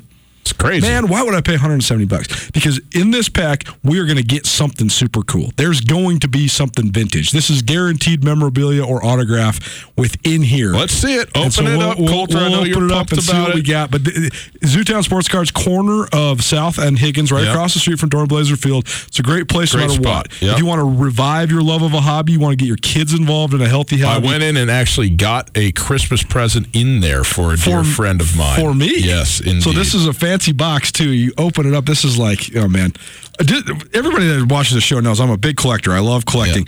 [0.52, 0.88] it's crazy.
[0.88, 2.50] man, why would I pay 170 bucks?
[2.52, 5.52] Because in this pack, we are going to get something super cool.
[5.58, 7.32] There's going to be something vintage.
[7.32, 9.60] This is guaranteed memorabilia or autograph
[9.98, 10.72] within here.
[10.74, 11.30] Let's see it.
[11.36, 12.38] Open so it we'll- up, we'll- Colter.
[12.38, 13.92] We'll know open you're it up and see what we got.
[13.92, 14.32] But the,
[14.62, 17.54] Zootown Sports Cards, corner of South and Higgins, right Yep.
[17.54, 18.86] across the street from Dornblaser Field.
[19.08, 20.28] It's a great place Great no matter spot.
[20.30, 20.42] what.
[20.42, 20.54] Yep.
[20.54, 22.78] If you want to revive your love of a hobby, you want to get your
[22.78, 24.26] kids involved in a healthy hobby.
[24.28, 28.22] I went in and actually got a Christmas present in there for a dear friend
[28.22, 28.60] of mine.
[28.60, 28.94] for me.
[28.98, 29.64] Yes, indeed.
[29.64, 31.10] So this is a fancy box too.
[31.12, 31.86] You open it up.
[31.86, 32.94] This is like, oh man,
[33.40, 35.92] everybody that watches the show knows I'm a big collector.
[35.94, 36.66] I love collecting.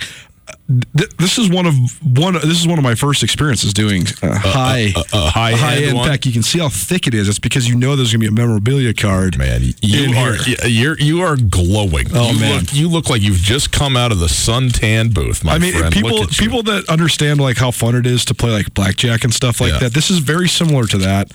[0.96, 1.74] Th- This is one of
[2.16, 2.34] one.
[2.34, 5.98] This is one of my first experiences doing uh, high, a- a high-end high end
[5.98, 6.26] pack.
[6.26, 7.28] You can see how thick it is.
[7.28, 9.38] It's because you know there's going to be a memorabilia card.
[9.38, 10.56] man, you are here.
[10.66, 12.06] you're you are glowing.
[12.12, 12.60] Oh, you man.
[12.60, 15.72] look you look like you've just come out of the suntan booth, my I mean,
[15.74, 15.94] friend.
[15.94, 16.44] people Look at you.
[16.46, 19.72] people that understand like how fun it is to play like blackjack and stuff like
[19.74, 19.78] Yeah.
[19.80, 19.92] that.
[19.94, 21.30] This is very similar to that,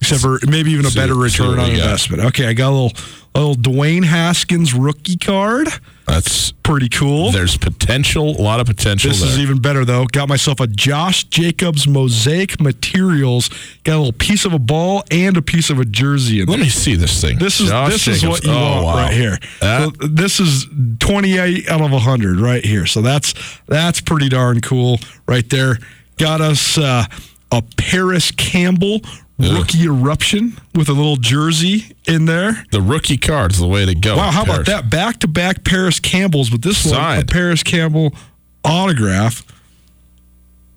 [0.00, 2.22] except for maybe even a better return on investment.
[2.26, 2.92] Okay, I got a little
[3.34, 5.68] a little Dwayne Haskins rookie card.
[6.06, 7.32] That's Pretty cool.
[7.32, 9.28] there's potential, a lot of potential This there.
[9.30, 10.04] is even better though.
[10.06, 13.48] Got myself a Josh Jacobs mosaic materials.
[13.82, 16.56] Got a little piece of a ball and a piece of a jersey in Let
[16.56, 16.64] there.
[16.66, 17.38] me see this thing.
[17.38, 18.94] This is Josh this is what you Oh, want wow.
[18.96, 19.38] right here.
[19.60, 20.66] So this is
[21.00, 22.86] 28 out of 100 right here.
[22.86, 23.34] So that's
[23.66, 25.78] that's pretty darn cool right there.
[26.18, 27.04] Got us uh,
[27.50, 29.00] a Parris Campbell
[29.40, 32.64] rookie eruption with a little jersey in there.
[32.72, 34.16] the rookie card's the way to go.
[34.16, 34.90] Wow, how about that?
[34.90, 38.14] Back to back Parris Campbell's, but this one a Parris Campbell
[38.64, 39.44] autograph.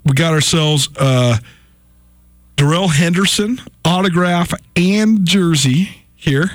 [0.05, 1.37] We got ourselves uh
[2.55, 6.51] Darrell Henderson autograph and jersey here.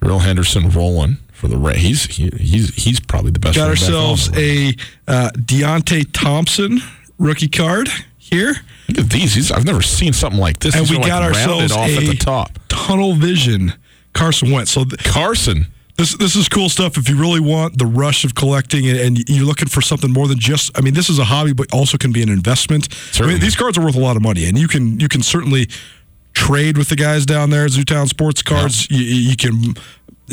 [0.00, 3.56] Real Henderson rolling for the he's he, he's he's probably the best.
[3.56, 4.68] Got running back in all ourselves a
[5.08, 6.80] uh, Deontay Thompson
[7.18, 7.88] rookie card
[8.30, 8.54] here.
[8.88, 9.34] Look at these.
[9.34, 10.74] These I've never seen something like this.
[10.74, 12.58] And These we are, like, got ourselves off a at the top.
[12.68, 13.72] tunnel vision
[14.12, 14.70] Carson Wentz.
[14.72, 15.66] So th- Carson.
[15.96, 16.96] this this is cool stuff.
[16.96, 20.26] If you really want the rush of collecting and, and you're looking for something more
[20.28, 22.88] than just, I mean, this is a hobby, but also can be an investment.
[22.90, 23.34] I Certainly.
[23.34, 25.68] mean, these cards are worth a lot of money, and you can you can certainly
[26.32, 28.90] trade with the guys down there at Zootown Sports Cards.
[28.90, 29.74] You, you can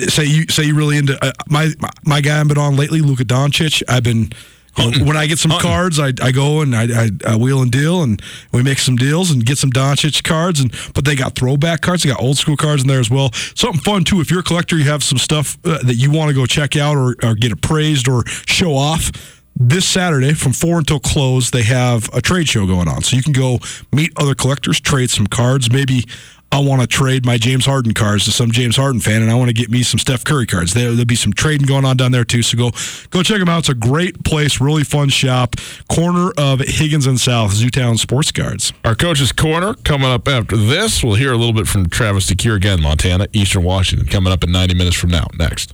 [0.10, 1.70] say you say you really into uh, my
[2.06, 3.84] my guy I've been on lately, Luka Doncic.
[3.88, 4.32] I've been.
[4.78, 5.70] when I get some Hunting.
[5.70, 8.22] cards, I, I go and I, I, I wheel and deal, and
[8.54, 10.60] we make some deals and get some Doncic cards.
[10.60, 13.32] And but they got throwback cards, they got old school cards in there as well.
[13.56, 14.22] Something fun too.
[14.22, 16.76] If you're a collector, you have some stuff uh, that you want to go check
[16.78, 19.12] out or, or get appraised or show off.
[19.54, 23.22] This Saturday from four until close, they have a trade show going on, so you
[23.22, 23.60] can go
[23.92, 26.06] meet other collectors, trade some cards, maybe
[26.52, 29.36] I want to trade my James Harden cards to some James Harden fan, and I
[29.36, 30.74] want to get me some Steph Curry cards.
[30.74, 32.42] There, will be some trading going on down there too.
[32.42, 32.72] So go
[33.10, 33.60] go check them out.
[33.60, 35.56] It's a great place, really fun shop,
[35.90, 38.74] corner of Higgins and South, Zootown Sports Cards.
[38.84, 41.04] Our coach's corner coming up after this.
[41.04, 44.52] We'll hear a little bit from Travis DeCuire again, Montana, Eastern Washington, coming up in
[44.52, 45.28] 90 minutes from now.
[45.38, 45.74] Next.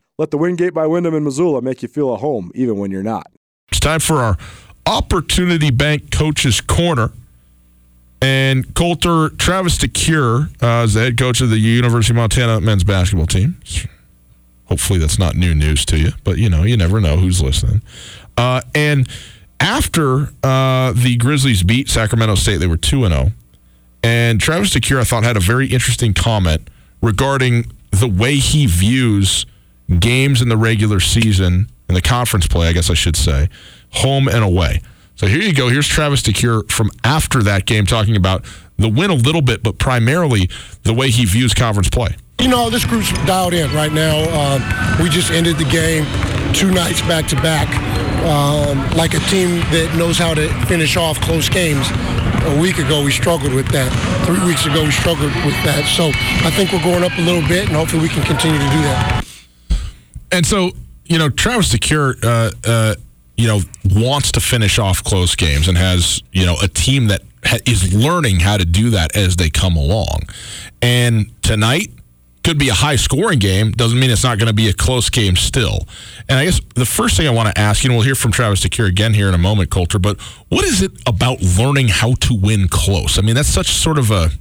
[0.21, 3.01] Let the Wingate by Wyndham in Missoula make you feel at home, even when you're
[3.01, 3.25] not.
[3.71, 4.37] It's time for our
[4.85, 7.11] Opportunity Bank Coaches Corner.
[8.21, 12.83] And Colter Travis DeCuire uh, is the head coach of the University of Montana men's
[12.83, 13.59] basketball team.
[14.65, 17.81] Hopefully, that's not new news to you, but you know, you never know who's listening.
[18.37, 19.09] Uh, and
[19.59, 23.31] after uh, the Grizzlies beat Sacramento State, they were 2 0.
[24.03, 26.69] And Travis DeCuire, I thought, had a very interesting comment
[27.01, 29.47] regarding the way he views
[29.99, 33.49] games in the regular season, in the conference play, I guess I should say,
[33.91, 34.81] home and away.
[35.15, 35.69] So here you go.
[35.69, 38.43] Here's Travis DeCuire from after that game talking about
[38.77, 40.49] the win a little bit, but primarily
[40.83, 42.15] the way he views conference play.
[42.39, 44.17] You know, this group's dialed in right now.
[44.17, 46.05] Uh, we just ended the game
[46.53, 47.67] two nights back to back,
[48.25, 51.87] um, like a team that knows how to finish off close games.
[52.43, 53.91] A week ago, we struggled with that.
[54.25, 55.85] Three weeks ago, we struggled with that.
[55.85, 56.09] So
[56.43, 58.81] I think we're going up a little bit, and hopefully we can continue to do
[58.81, 59.30] that.
[60.31, 60.71] And so,
[61.05, 62.95] you know, Travis DeCuire, uh, uh,
[63.37, 67.21] you know, wants to finish off close games and has, you know, a team that
[67.43, 70.21] ha- is learning how to do that as they come along.
[70.81, 71.91] And tonight
[72.43, 73.71] could be a high scoring game.
[73.71, 75.87] Doesn't mean it's not going to be a close game still.
[76.27, 78.31] And I guess the first thing I want to ask, you know, we'll hear from
[78.31, 82.13] Travis DeCuire again here in a moment, Colter, but what is it about learning how
[82.13, 83.19] to win close?
[83.19, 84.31] I mean, that's such sort of a,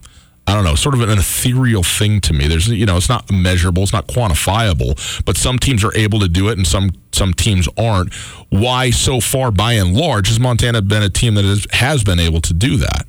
[0.46, 2.48] I don't know, sort of an ethereal thing to me.
[2.48, 6.29] There's, you know, it's not measurable, it's not quantifiable, but some teams are able to
[6.29, 8.12] do it and some some teams aren't.
[8.48, 12.18] Why so far, by and large, has Montana been a team that is, has been
[12.18, 13.07] able to do that?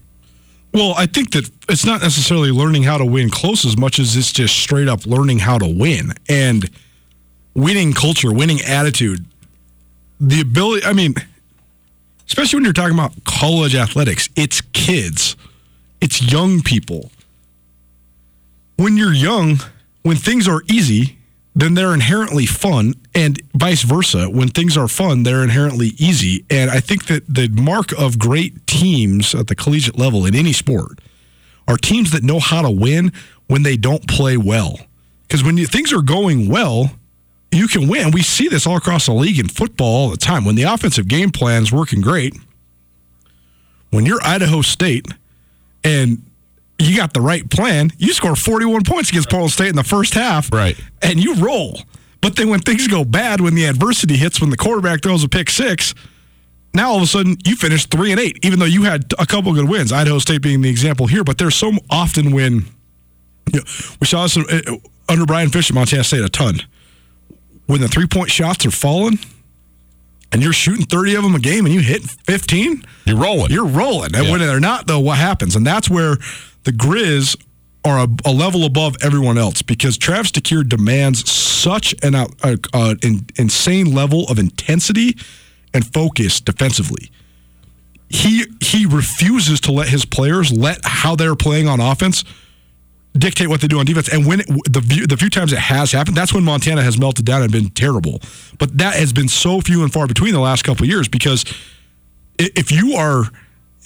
[0.73, 4.15] Well, I think that it's not necessarily learning how to win close as much as
[4.15, 6.69] it's just straight up learning how to win and
[7.53, 9.25] winning culture, winning attitude.
[10.19, 11.15] The ability, I mean,
[12.27, 15.35] especially when you're talking about college athletics, it's kids,
[15.99, 17.11] it's young people.
[18.81, 19.59] When you're young,
[20.01, 21.19] when things are easy,
[21.53, 24.27] then they're inherently fun, and vice versa.
[24.27, 26.45] When things are fun, they're inherently easy.
[26.49, 30.51] And I think that the mark of great teams at the collegiate level in any
[30.51, 30.97] sport
[31.67, 33.11] are teams that know how to win
[33.45, 34.79] when they don't play well.
[35.27, 36.89] Because when you, things are going well,
[37.51, 38.09] you can win.
[38.09, 40.43] We see this all across the league in football all the time.
[40.43, 42.35] When the offensive game plan is working great,
[43.91, 45.05] when you're Idaho State
[45.83, 46.23] and
[46.87, 50.13] you got the right plan, you score 41 points against Portland State in the first
[50.13, 50.77] half, Right.
[51.01, 51.81] and you roll.
[52.21, 55.29] But then when things go bad, when the adversity hits, when the quarterback throws a
[55.29, 55.93] pick six,
[56.73, 59.25] now all of a sudden you finish three and eight, even though you had a
[59.25, 59.91] couple good wins.
[59.91, 62.65] Idaho State being the example here, but there's so often when
[63.51, 63.63] you know,
[63.99, 64.61] we saw this uh,
[65.09, 66.61] under Brian Fish at Montana State a ton.
[67.65, 69.17] When the three point shots are falling,
[70.31, 73.51] and you're shooting 30 of them a game, and you hit 15, You're rolling.
[73.51, 74.15] you're rolling.
[74.15, 74.31] And Yeah.
[74.31, 75.55] when they're not, though, what happens?
[75.55, 76.17] And that's where
[76.63, 77.35] the Grizz
[77.83, 82.95] are a, a level above everyone else because Travis DeCuire demands such an uh, uh,
[83.01, 85.17] in, insane level of intensity
[85.73, 87.11] and focus defensively.
[88.09, 92.25] He he refuses to let his players let how they're playing on offense
[93.17, 94.09] dictate what they do on defense.
[94.09, 96.97] And when it, the few, the few times it has happened, that's when Montana has
[96.97, 98.21] melted down and been terrible.
[98.57, 101.43] But that has been so few and far between the last couple years because
[102.37, 103.25] if you are,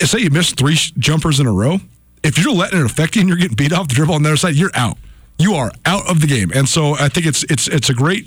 [0.00, 1.80] say you miss three jumpers in a row,
[2.26, 4.30] if you're letting it affect you and you're getting beat off the dribble on the
[4.30, 4.98] other side, you're out.
[5.38, 6.50] You are out of the game.
[6.54, 8.26] And so I think it's it's it's a great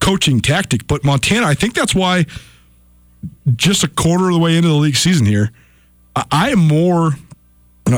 [0.00, 0.86] coaching tactic.
[0.86, 2.26] But Montana, I think that's why
[3.56, 5.50] just a quarter of the way into the league season here,
[6.30, 7.12] I, am more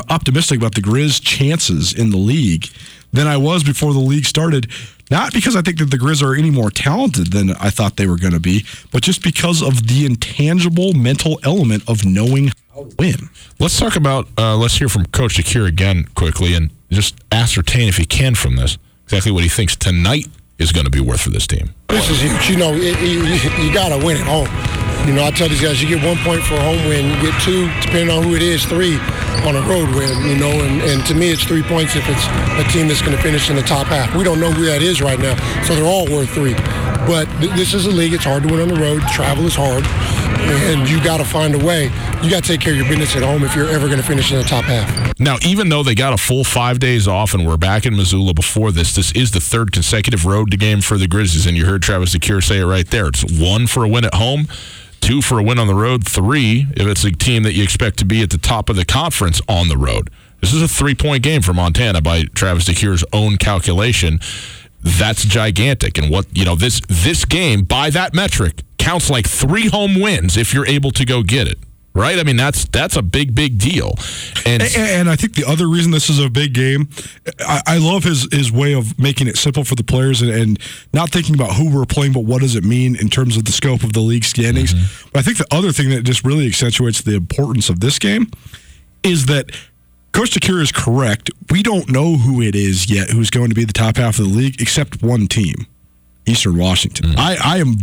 [0.09, 2.67] optimistic about the Grizz chances in the league
[3.11, 4.71] than I was before the league started,
[5.11, 8.07] Not because I think that the Grizz are any more talented than I thought they
[8.07, 12.85] were going to be, but just because of the intangible mental element of knowing how
[12.85, 13.29] to win.
[13.59, 14.29] Let's talk about.
[14.37, 18.55] Uh, let's hear from Coach DeCuire again quickly, and just ascertain if he can from
[18.55, 21.73] this exactly what he thinks tonight is going to be worth for this team.
[21.89, 22.49] This is huge.
[22.49, 23.21] You know, it, you,
[23.61, 24.90] you got to win at home.
[25.05, 27.31] You know, I tell these guys, you get one point for a home win, you
[27.31, 28.97] get two, depending on who it is, three
[29.45, 32.25] on a road win, you know, and, and to me it's three points if it's
[32.59, 34.15] a team that's going to finish in the top half.
[34.15, 36.53] We don't know who that is right now, so they're all worth three.
[37.07, 38.13] But th- this is a league.
[38.13, 39.01] It's hard to win on the road.
[39.11, 39.83] Travel is hard,
[40.69, 41.85] and you got to find a way.
[42.21, 44.05] You got to take care of your business at home if you're ever going to
[44.05, 45.19] finish in the top half.
[45.19, 48.35] Now, even though they got a full five days off and we're back in Missoula
[48.35, 51.65] before this, this is the third consecutive road to game for the Grizzlies, and you
[51.65, 53.07] heard Travis DeCuire say it right there.
[53.07, 54.47] It's one for a win at home,
[55.01, 57.97] two for a win on the road, three if it's a team that you expect
[57.99, 60.09] to be at the top of the conference on the road.
[60.39, 64.19] This is a three point game for Montana by Travis DeCuire's own calculation.
[64.81, 65.97] That's gigantic.
[65.97, 70.37] And what, you know, this this game, by that metric, counts like three home wins
[70.37, 71.59] if you're able to go get it.
[71.93, 72.19] Right?
[72.19, 73.95] I mean, that's that's a big, big deal.
[74.45, 76.87] And, And, and I think the other reason this is a big game,
[77.39, 80.59] I, I love his his way of making it simple for the players and, and
[80.93, 83.51] not thinking about who we're playing, but what does it mean in terms of the
[83.51, 84.73] scope of the league standings.
[84.73, 85.09] Mm-hmm.
[85.11, 88.31] But I think the other thing that just really accentuates the importance of this game
[89.03, 89.51] is that
[90.11, 91.29] Coach DeCuire is correct.
[91.49, 94.25] We don't know who it is yet who's going to be the top half of
[94.29, 95.67] the league, except one team,
[96.25, 97.11] Eastern Washington.
[97.11, 97.17] Mm.
[97.17, 97.77] I, I am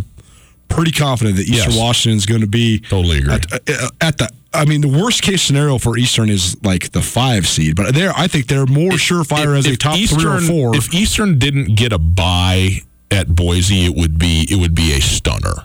[0.68, 1.78] pretty confident that Eastern Yes.
[1.78, 3.34] Washington is going to be Totally agree.
[3.34, 4.28] At, uh, at the.
[4.54, 8.12] I mean, the worst case scenario for Eastern is like the five seed, but there,
[8.16, 10.74] I think they're more surefire as a top three or four.
[10.74, 12.78] If Eastern didn't get a bye
[13.10, 15.64] at Boise, it would be it would be a stunner.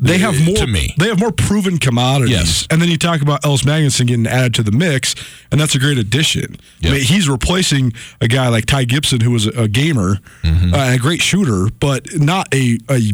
[0.00, 0.94] they have more to me.
[0.98, 2.30] They have more proven commodities.
[2.34, 2.66] Yes.
[2.70, 5.14] And then you talk about Ellis Magnuson getting added to the mix,
[5.52, 6.56] and that's a great addition.
[6.80, 6.90] Yep.
[6.90, 7.92] I mean, he's replacing
[8.22, 10.72] a guy like Ty Gibson, who was a, a gamer, Mm-hmm.
[10.74, 13.12] uh, and a great shooter, but not a, a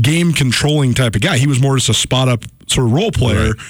[0.00, 1.38] game controlling type of guy.
[1.38, 3.48] He was more just a spot up sort of role player.
[3.48, 3.60] Right.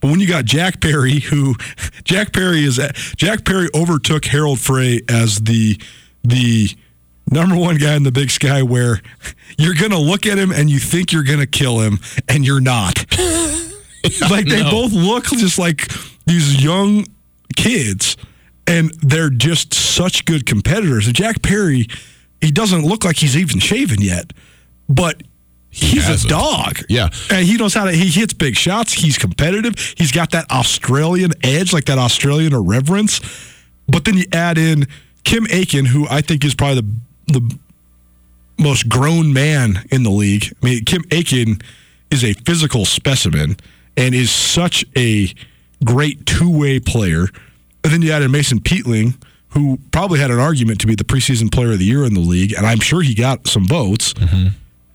[0.00, 1.54] But when you got Jack Perry, who
[2.04, 2.80] Jack Perry is
[3.16, 5.80] Jack Perry overtook Harald Frey as the
[6.24, 6.68] the
[7.30, 9.00] number one guy in the Big Sky, where
[9.58, 12.98] you're gonna look at him and you think you're gonna kill him, and you're not.
[14.30, 14.70] like they No.
[14.70, 15.88] both look just like
[16.26, 17.04] these young
[17.56, 18.16] kids,
[18.66, 21.06] and they're just such good competitors.
[21.06, 21.86] And Jack Perry,
[22.40, 24.32] he doesn't look like he's even shaven yet,
[24.88, 25.22] but
[25.70, 26.80] he's a dog.
[26.88, 27.08] Yeah.
[27.30, 28.92] And he knows how to, he hits big shots.
[28.92, 29.74] He's competitive.
[29.96, 33.20] He's got that Australian edge, like that Australian irreverence.
[33.86, 34.86] But then you add in
[35.24, 36.82] Kim Aiken, who I think is probably
[37.26, 37.58] the, the
[38.58, 40.52] most grown man in the league.
[40.62, 41.60] I mean, Kim Aiken
[42.10, 43.56] is a physical specimen
[43.96, 45.32] and is such a
[45.84, 47.26] great two way player.
[47.84, 49.14] And then you add in Mason Peatling,
[49.50, 52.20] who probably had an argument to be the preseason player of the year in the
[52.20, 54.12] league, and I'm sure he got some votes.
[54.14, 54.48] Mm-hmm.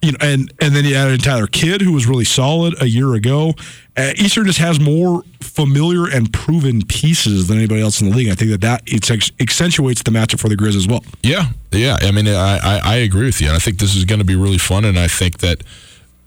[0.04, 3.14] You know, and and then you added Tyler Kidd, who was really solid a year
[3.14, 3.54] ago.
[3.96, 8.30] Uh, Eastern just has more familiar and proven pieces than anybody else in the league.
[8.30, 11.04] I think that that it accentuates the matchup for the Grizz as well.
[11.22, 11.98] Yeah, yeah.
[12.02, 14.26] I mean, I, I, I agree with you, and I think this is going to
[14.26, 14.84] be really fun.
[14.84, 15.64] And I think that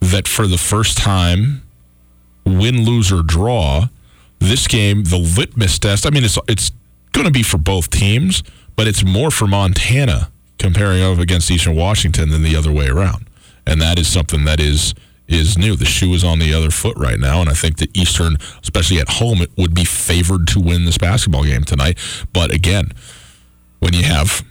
[0.00, 1.62] that for the first time,
[2.46, 3.88] win, lose or draw,
[4.38, 6.06] this game, the litmus test.
[6.06, 6.72] I mean, it's it's
[7.12, 8.42] going to be for both teams,
[8.74, 13.25] but it's more for Montana comparing up against Eastern Washington than the other way around,
[13.66, 14.94] and that is something that is
[15.28, 15.74] is new.
[15.74, 19.00] The shoe is on the other foot right now, and I think that Eastern, especially
[19.00, 21.98] at home, it would be favored to win this basketball game tonight.
[22.32, 22.92] But again,
[23.80, 24.44] when you have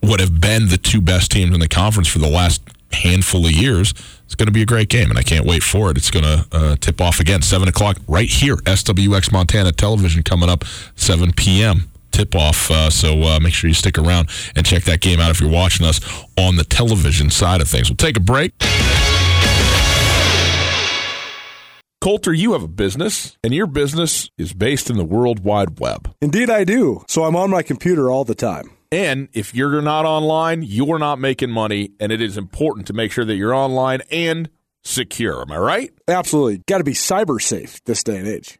[0.00, 2.62] what have been the two best teams in the conference for the last
[2.92, 3.92] handful of years,
[4.24, 5.96] it's going to be a great game, and I can't wait for it.
[5.96, 10.48] It's going to uh, tip off again, 7 o'clock right here, SWX Montana Television coming
[10.48, 10.64] up,
[10.96, 11.90] 7 p.m.
[12.10, 15.30] Tip off, uh, so uh, make sure you stick around and check that game out
[15.30, 16.00] if you're watching us
[16.36, 17.88] on the television side of things.
[17.90, 18.52] We'll take a break.
[22.00, 26.14] Colter, you have a business, and your business is based in the World Wide Web.
[26.22, 27.04] Indeed, I do.
[27.08, 28.70] So I'm on my computer all the time.
[28.90, 33.12] And if you're not online, you're not making money, and it is important to make
[33.12, 34.48] sure that you're online and
[34.82, 35.42] secure.
[35.42, 35.92] Am I right?
[36.08, 36.62] Absolutely.
[36.66, 38.59] Got to be cyber safe this day and age.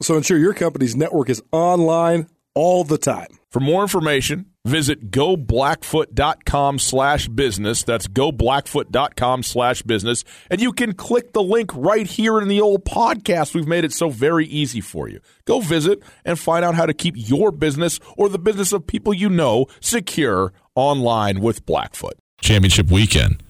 [0.00, 3.28] So ensure your company's network is online all the time.
[3.50, 7.82] For more information, Visit goblackfoot.com slash business.
[7.82, 10.22] That's goblackfoot.com slash business.
[10.50, 13.54] And you can click the link right here in the old podcast.
[13.54, 15.20] We've made it so very easy for you.
[15.46, 19.14] Go visit and find out how to keep your business or the business of people
[19.14, 22.18] you know secure online with Blackfoot.
[22.42, 23.42] Championship weekend.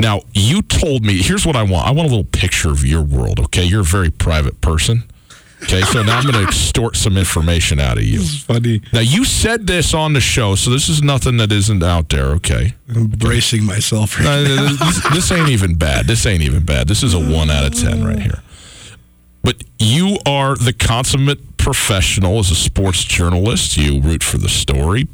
[0.00, 1.86] Now, you told me, here's what I want.
[1.86, 3.64] I want a little picture of your world, okay?
[3.64, 5.04] You're a very private person.
[5.62, 8.20] Okay, so now I'm going to extort some information out of you.
[8.20, 8.82] It's funny.
[8.92, 12.26] Now, you said this on the show, so this is nothing that isn't out there,
[12.32, 12.74] okay?
[12.94, 14.18] I'm bracing myself.
[14.18, 14.72] Right No, now.
[14.76, 16.06] this, this ain't even bad.
[16.06, 16.88] This ain't even bad.
[16.88, 18.42] This is a one out of 10 right here.
[19.42, 23.76] But you are the consummate professional as a sports journalist.
[23.76, 25.08] You root for the story.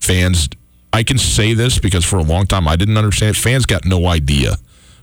[0.00, 0.48] Fans,
[0.92, 3.36] I can say this because for a long time I didn't understand.
[3.36, 3.38] It.
[3.40, 4.56] Fans got no idea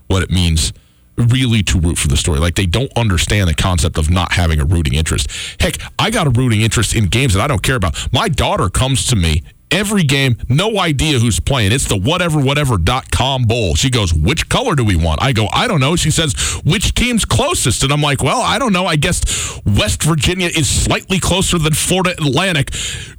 [0.08, 0.72] what it means
[1.20, 2.38] really to root for the story.
[2.38, 5.28] Like they don't understand the concept of not having a rooting interest.
[5.60, 8.12] Heck, I got a rooting interest in games that I don't care about.
[8.12, 11.72] My daughter comes to me every game, no idea who's playing.
[11.72, 13.74] It's the whatever whatever.com bowl.
[13.74, 16.94] She goes, "Which color do we want?" I go, "I don't know." She says, "Which
[16.94, 18.86] team's closest?" And I'm like, "Well, I don't know.
[18.86, 22.72] I guess West Virginia is slightly closer than Florida Atlantic."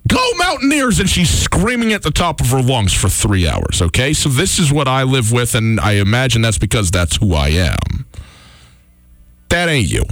[0.08, 4.14] Go Mountaineers and she's screaming at the top of her lungs for 3 hours, okay?
[4.14, 7.50] So this is what I live with and I imagine that's because that's who I
[7.50, 8.06] am.
[9.50, 10.04] That ain't you.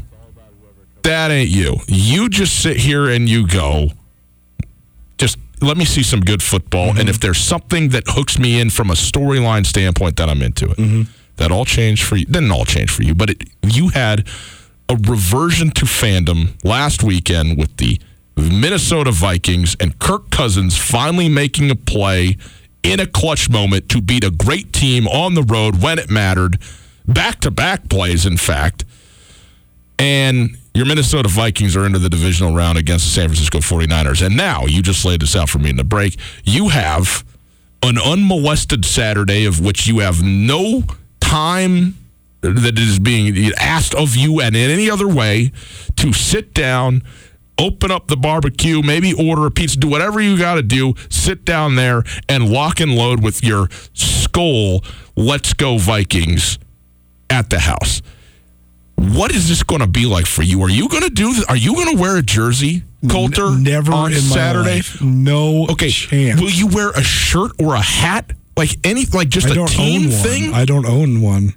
[1.04, 1.78] That ain't you.
[1.88, 3.92] You just sit here and you go,
[5.18, 6.90] just let me see some good football.
[6.90, 7.10] And mm-hmm.
[7.10, 10.78] if there's something that hooks me in from a storyline standpoint, that I'm into it.
[10.78, 11.12] Mm-hmm.
[11.38, 12.26] That all changed for you.
[12.26, 14.28] Didn't all change for you, but it, you had
[14.90, 18.00] a reversion to fandom last weekend with the
[18.36, 22.38] Minnesota Vikings and Kirk Cousins finally making a play
[22.84, 26.58] in a clutch moment to beat a great team on the road when it mattered.
[27.08, 28.86] Back to back plays, in fact.
[29.98, 34.26] And your Minnesota Vikings are into the divisional round against the San Francisco 49ers.
[34.26, 36.18] And now, you just laid this out for me in the break.
[36.46, 37.26] You have
[37.84, 40.84] an unmolested Saturday of which you have no
[41.20, 41.98] time
[42.40, 45.52] that is being asked of you and in any other way
[45.98, 47.04] to sit down,
[47.58, 51.44] open up the barbecue, maybe order a pizza, do whatever you got to do, sit
[51.44, 54.82] down there and lock and load with your skull,
[55.18, 56.58] let's go Vikings
[57.30, 58.02] at the house.
[59.00, 60.62] What is this going to be like for you?
[60.64, 61.34] Are you going to do?
[61.48, 63.48] Are you going to wear a jersey, Colter?
[63.48, 64.76] N- never on in my Saturday.
[64.78, 65.02] life.
[65.02, 65.90] No Okay.
[65.90, 66.40] chance.
[66.42, 68.34] Will you wear a shirt or a hat?
[68.58, 70.52] Like any, like just I a team thing?
[70.52, 70.60] one.
[70.60, 71.54] I don't own one.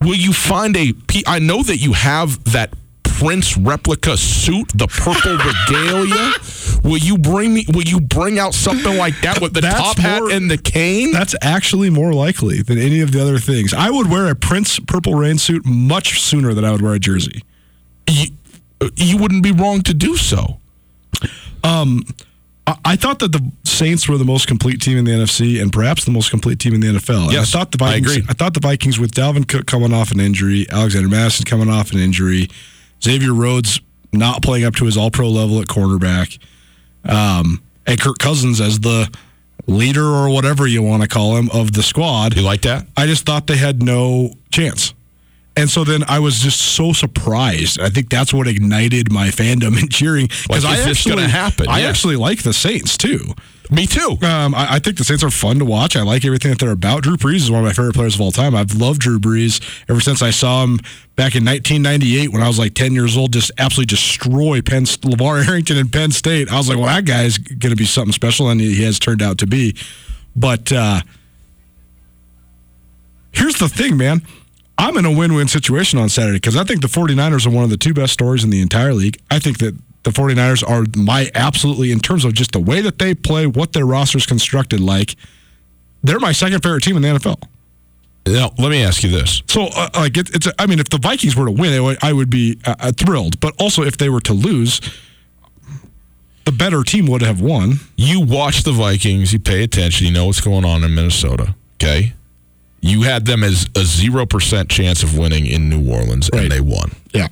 [0.00, 0.92] Will you find a?
[0.92, 2.72] P- I know that you have that
[3.18, 6.32] Prince replica suit, the purple regalia.
[6.84, 7.64] Will you bring me?
[7.72, 10.58] Will you bring out something like that with the That's top hat more- and the
[10.58, 11.12] cane?
[11.12, 13.74] That's actually more likely than any of the other things.
[13.74, 16.98] I would wear a Prince purple rain suit much sooner than I would wear a
[17.00, 17.42] jersey.
[18.08, 18.28] you,
[18.96, 20.58] you wouldn't be wrong to do so.
[21.64, 22.04] Um,
[22.66, 25.72] I, I thought that the Saints were the most complete team in the NFC and
[25.72, 27.24] perhaps the most complete team in the NFL.
[27.24, 28.08] And Yes, I thought the Vikings.
[28.08, 28.34] I agree.
[28.34, 31.98] thought the Vikings with Dalvin Cook coming off an injury, Alexander Mattison coming off an
[31.98, 32.48] injury,
[33.02, 33.80] Xavier Rhodes
[34.12, 36.38] not playing up to his All Pro level at cornerback,
[37.04, 39.12] um, and Kirk Cousins as the
[39.66, 42.36] leader or whatever you want to call him of the squad.
[42.36, 42.86] You like that?
[42.96, 44.94] I just thought they had no chance.
[45.56, 47.80] And so then I was just so surprised.
[47.80, 51.66] I think that's what ignited my fandom and cheering Like, I actually happen?
[51.68, 51.88] I Yeah.
[51.88, 53.34] actually like the Saints too.
[53.70, 54.16] Me too.
[54.22, 55.94] Um, I, I think the Saints are fun to watch.
[55.94, 57.02] I like everything that they're about.
[57.02, 58.54] Drew Brees is one of my favorite players of all time.
[58.54, 59.60] I've loved Drew Brees
[59.90, 60.76] ever since I saw him
[61.16, 65.46] back in 1998 when I was like 10 years old, just absolutely destroy Penn LaVar
[65.48, 66.50] Arrington in Penn State.
[66.50, 69.20] I was like, well, that guy's going to be something special, and he has turned
[69.20, 69.76] out to be.
[70.34, 71.02] But uh,
[73.32, 74.22] here's the thing, man.
[74.78, 77.70] I'm in a win-win situation on Saturday because I think the 49ers are one of
[77.70, 79.20] the two best stories in the entire league.
[79.28, 79.76] I think that
[80.12, 83.72] the 49ers are my absolutely in terms of just the way that they play, what
[83.72, 85.16] their roster's constructed like.
[86.02, 87.42] They're my second favorite team in the NFL.
[88.26, 89.42] Now, let me ask you this.
[89.46, 90.46] So, uh, like, it, it's.
[90.58, 92.92] I mean, if the Vikings were to win, it would, I would be uh, uh,
[92.92, 93.40] thrilled.
[93.40, 94.80] But also, if they were to lose,
[96.44, 97.74] the better team would have won.
[97.96, 102.12] You watch the Vikings, you pay attention, you know what's going on in Minnesota, okay?
[102.80, 106.42] You had them as a 0% chance of winning in New Orleans, Right.
[106.42, 106.92] and they won.
[107.12, 107.28] Yeah.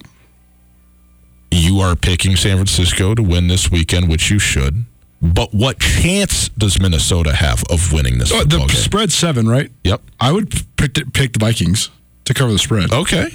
[1.57, 4.85] You are picking San Francisco to win this weekend, which you should.
[5.23, 8.83] But what chance does Minnesota have of winning this Uh, football the game?
[8.83, 9.71] spread seven, right?
[9.85, 10.03] Yep.
[10.21, 11.91] I would pick the, pick the Vikings
[12.27, 12.93] to cover the spread.
[12.93, 13.29] Okay.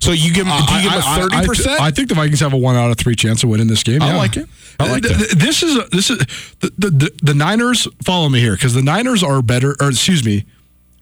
[0.00, 1.80] So you give, do you give them a I- I- thirty percent?
[1.80, 4.02] I think the Vikings have a one out of three chance of winning this game.
[4.02, 4.16] I yeah.
[4.18, 4.46] like it.
[4.78, 5.28] I like Th- that.
[5.30, 6.18] th- This is a, this is
[6.60, 7.88] the, the the the Niners.
[8.02, 9.74] Follow me here because the Niners are better.
[9.80, 10.44] Or excuse me,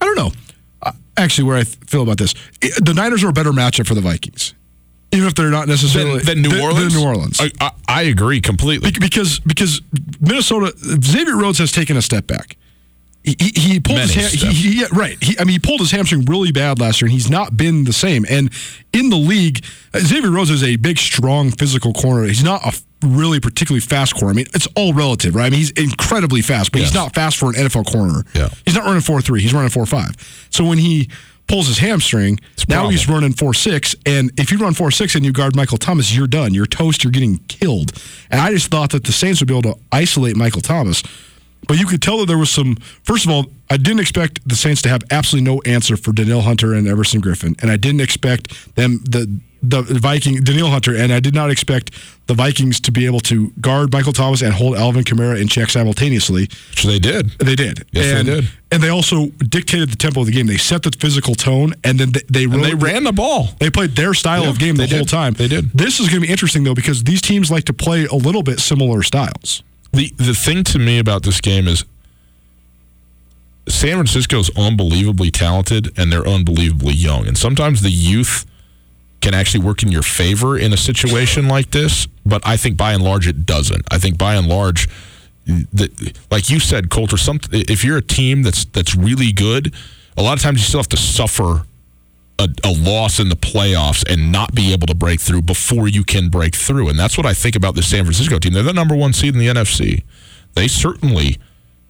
[0.01, 0.31] I don't know.
[0.83, 2.33] Uh, actually, where I feel about this,
[2.63, 4.55] I- the Niners are a better matchup for the Vikings.
[5.13, 6.95] Even if they're not necessarily than, than New Orleans.
[6.95, 7.41] than New Orleans.
[7.41, 8.91] I, I, I agree completely.
[8.91, 9.81] Bec- because because
[10.21, 12.57] Minnesota Xavier Rhodes has taken a step back.
[13.25, 14.57] He, he, he pulled Many his steps.
[14.57, 15.17] he, yeah, right.
[15.39, 17.93] I mean, he pulled his hamstring really bad last year, and he's not been the
[17.93, 18.27] same.
[18.29, 18.51] And
[18.93, 19.65] in the league,
[19.97, 22.27] Xavier Rhodes is a big, strong, physical corner.
[22.27, 24.33] He's not a really particularly fast corner.
[24.33, 25.47] I mean, it's all relative, right?
[25.47, 28.25] I mean, he's incredibly fast, but he's not fast for an NFL corner.
[28.35, 28.49] Yeah.
[28.65, 29.41] he's not running four three.
[29.41, 30.17] He's running four five.
[30.51, 31.09] So when he
[31.49, 32.39] pulls his hamstring,
[32.69, 33.95] now he's running four six.
[34.07, 36.55] And if you run four six and you guard Michael Thomas, you're done.
[36.55, 37.05] You're toast.
[37.05, 37.93] You're getting killed.
[38.31, 41.03] And I just thought that the Saints would be able to isolate Michael Thomas.
[41.69, 42.77] But you could tell that there was some.
[43.05, 46.41] First of all, I didn't expect the Saints to have absolutely no answer for Danielle
[46.41, 51.13] Hunter and Everson Griffen, and I didn't expect them the the Viking Danielle Hunter, and
[51.13, 51.93] I did not expect
[52.27, 55.71] the Vikings to be able to guard Michael Thomas and hold Alvin Kamara in check
[55.71, 56.49] simultaneously.
[56.71, 57.31] Which they did.
[57.39, 57.87] They did.
[57.93, 58.51] Yes, they and, did.
[58.73, 60.47] And they also dictated the tempo of the game.
[60.47, 63.51] They set the physical tone, and then they they, they ran the ball.
[63.61, 65.09] They played their style Yeah, of game the they whole did.
[65.11, 65.35] time.
[65.35, 65.71] They did.
[65.73, 68.43] This is going to be interesting though because these teams like to play a little
[68.43, 69.63] bit similar styles.
[69.93, 71.85] The the thing to me about this game is
[73.69, 77.29] San Francisco's unbelievably talented and they're unbelievably young.
[77.29, 78.45] And sometimes the youth
[79.23, 82.93] can actually work in your favor in a situation like this, but I think by
[82.93, 83.83] and large it doesn't.
[83.91, 84.89] I think by and large
[85.47, 89.75] that like you said Colter some if you're a team that's that's really good,
[90.17, 91.65] a lot of times you still have to suffer
[92.39, 96.05] a, a loss in the playoffs and not be able to break through before you
[96.05, 96.89] can break through.
[96.89, 98.53] And that's what I think about the San Francisco team.
[98.53, 100.03] They're the number one seed in the NFC.
[100.55, 101.39] They certainly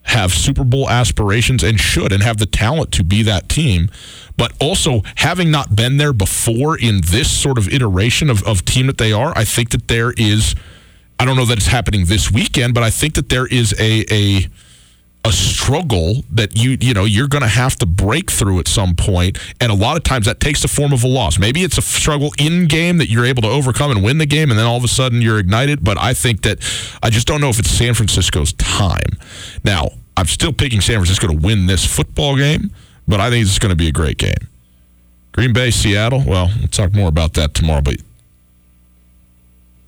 [0.03, 3.89] have Super Bowl aspirations and should and have the talent to be that team.
[4.37, 8.87] But also having not been there before in this sort of iteration of, of team
[8.87, 10.55] that they are, I think that there is
[11.19, 14.05] I don't know that it's happening this weekend, but I think that there is a
[14.11, 14.47] a
[15.25, 18.93] a struggle that you you know you're going to have to break through at some
[18.93, 21.39] point and a lot of times that takes the form of a loss.
[21.39, 24.49] Maybe it's a struggle in game that you're able to overcome and win the game
[24.49, 26.59] and then all of a sudden you're ignited but i think that
[27.01, 29.17] i just don't know if it's san francisco's time.
[29.63, 32.71] Now i'm still picking san francisco to win this football game
[33.07, 34.47] but i think it's going to be a great game.
[35.31, 37.95] Green bay seattle well we'll talk more about that tomorrow but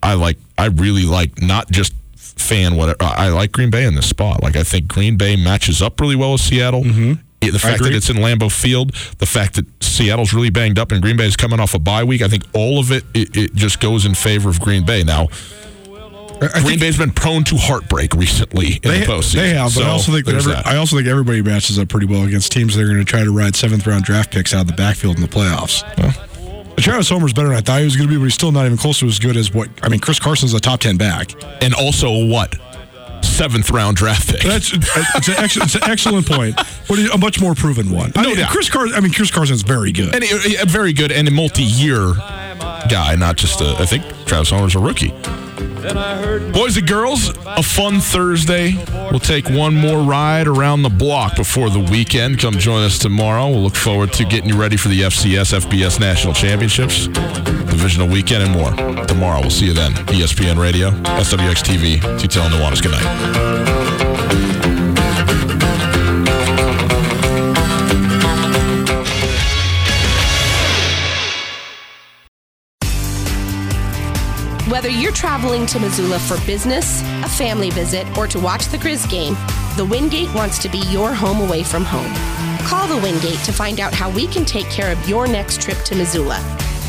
[0.06, 1.94] I like I really like not just
[2.36, 4.44] fan whatever I like Green Bay in this spot.
[4.44, 6.84] Like I think Green Bay matches up really well with Seattle.
[6.84, 7.14] Mm-hmm.
[7.42, 11.00] The fact that it's in Lambeau Field, the fact that Seattle's really banged up and
[11.00, 13.54] Green Bay is coming off a bye week, I think all of it it, it
[13.56, 15.04] just goes in favor of Green Bay.
[15.04, 15.28] Now,
[16.42, 19.36] I Green Bay's been prone to heartbreak recently in They, the postseason.
[19.36, 20.54] they have, but So, I also think that every.
[20.54, 23.24] I also think everybody matches up pretty well against teams that are going to try
[23.24, 25.84] to ride seventh round draft picks out of the backfield in the playoffs.
[26.78, 28.66] Travis Homer's better than I thought he was going to be, but he's still not
[28.66, 30.00] even close to as good as what I mean.
[30.00, 31.32] Chris Carson's a top ten back.
[31.64, 32.56] and also what
[33.24, 34.42] seventh round draft pick.
[34.42, 36.56] That's it's an, ex- it's an excellent point,
[36.88, 38.12] but a much more proven one.
[38.16, 38.52] I No mean, doubt.
[38.52, 38.96] Chris Carson.
[38.96, 40.14] I mean, Chris Carson's very good.
[40.14, 40.28] and uh,
[40.60, 42.14] a, a very good and a multi-year
[42.90, 43.76] guy, not just a.
[43.80, 45.14] I think Travis Homer's a rookie.
[46.52, 48.74] Boys and girls, a fun Thursday.
[49.12, 52.40] We'll take one more ride around the block before the weekend.
[52.40, 53.50] Come join us tomorrow.
[53.50, 58.44] We'll look forward to getting you ready for the FCS FBS National Championships, Divisional Weekend,
[58.44, 59.06] and more.
[59.06, 59.94] Tomorrow, we'll see you then.
[60.08, 62.82] ESPN Radio, SWX TV, T-Tel Nuanez.
[62.82, 64.05] Good night.
[74.76, 79.10] Whether you're traveling to Missoula for business, a family visit, or to watch the Grizz
[79.10, 79.38] game,
[79.78, 82.14] the Wingate wants to be your home away from home.
[82.68, 85.78] Call the Wingate to find out how we can take care of your next trip
[85.86, 86.40] to Missoula.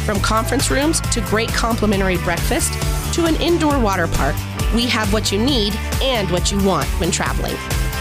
[0.05, 2.73] From conference rooms to great complimentary breakfast
[3.15, 4.35] to an indoor water park,
[4.75, 5.73] we have what you need
[6.03, 7.55] and what you want when traveling.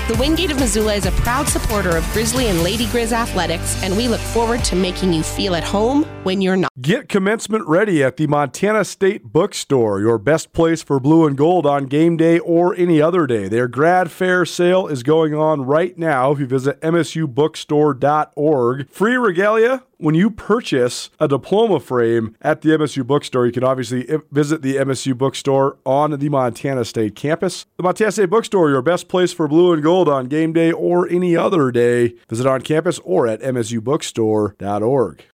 [0.08, 3.98] The Wingate of Missoula is a proud supporter of Grizzly and Lady Grizz athletics, and
[3.98, 6.70] we look forward to making you feel at home when you're not.
[6.80, 11.66] Get commencement ready at the Montana State Bookstore, your best place for blue and gold
[11.66, 13.48] on game day or any other day.
[13.48, 18.90] Their grad fair sale is going on right now if you visit msubookstore.org.
[18.92, 23.48] Free regalia when you purchase a diploma frame at the MSU Bookstore.
[23.48, 27.66] You can obviously eh, visit the MSU Bookstore on the Montana State campus.
[27.78, 31.10] The Montana State Bookstore, your best place for blue and gold on game day or
[31.10, 32.14] any other day.
[32.30, 35.24] Visit on campus or at msubookstore.org.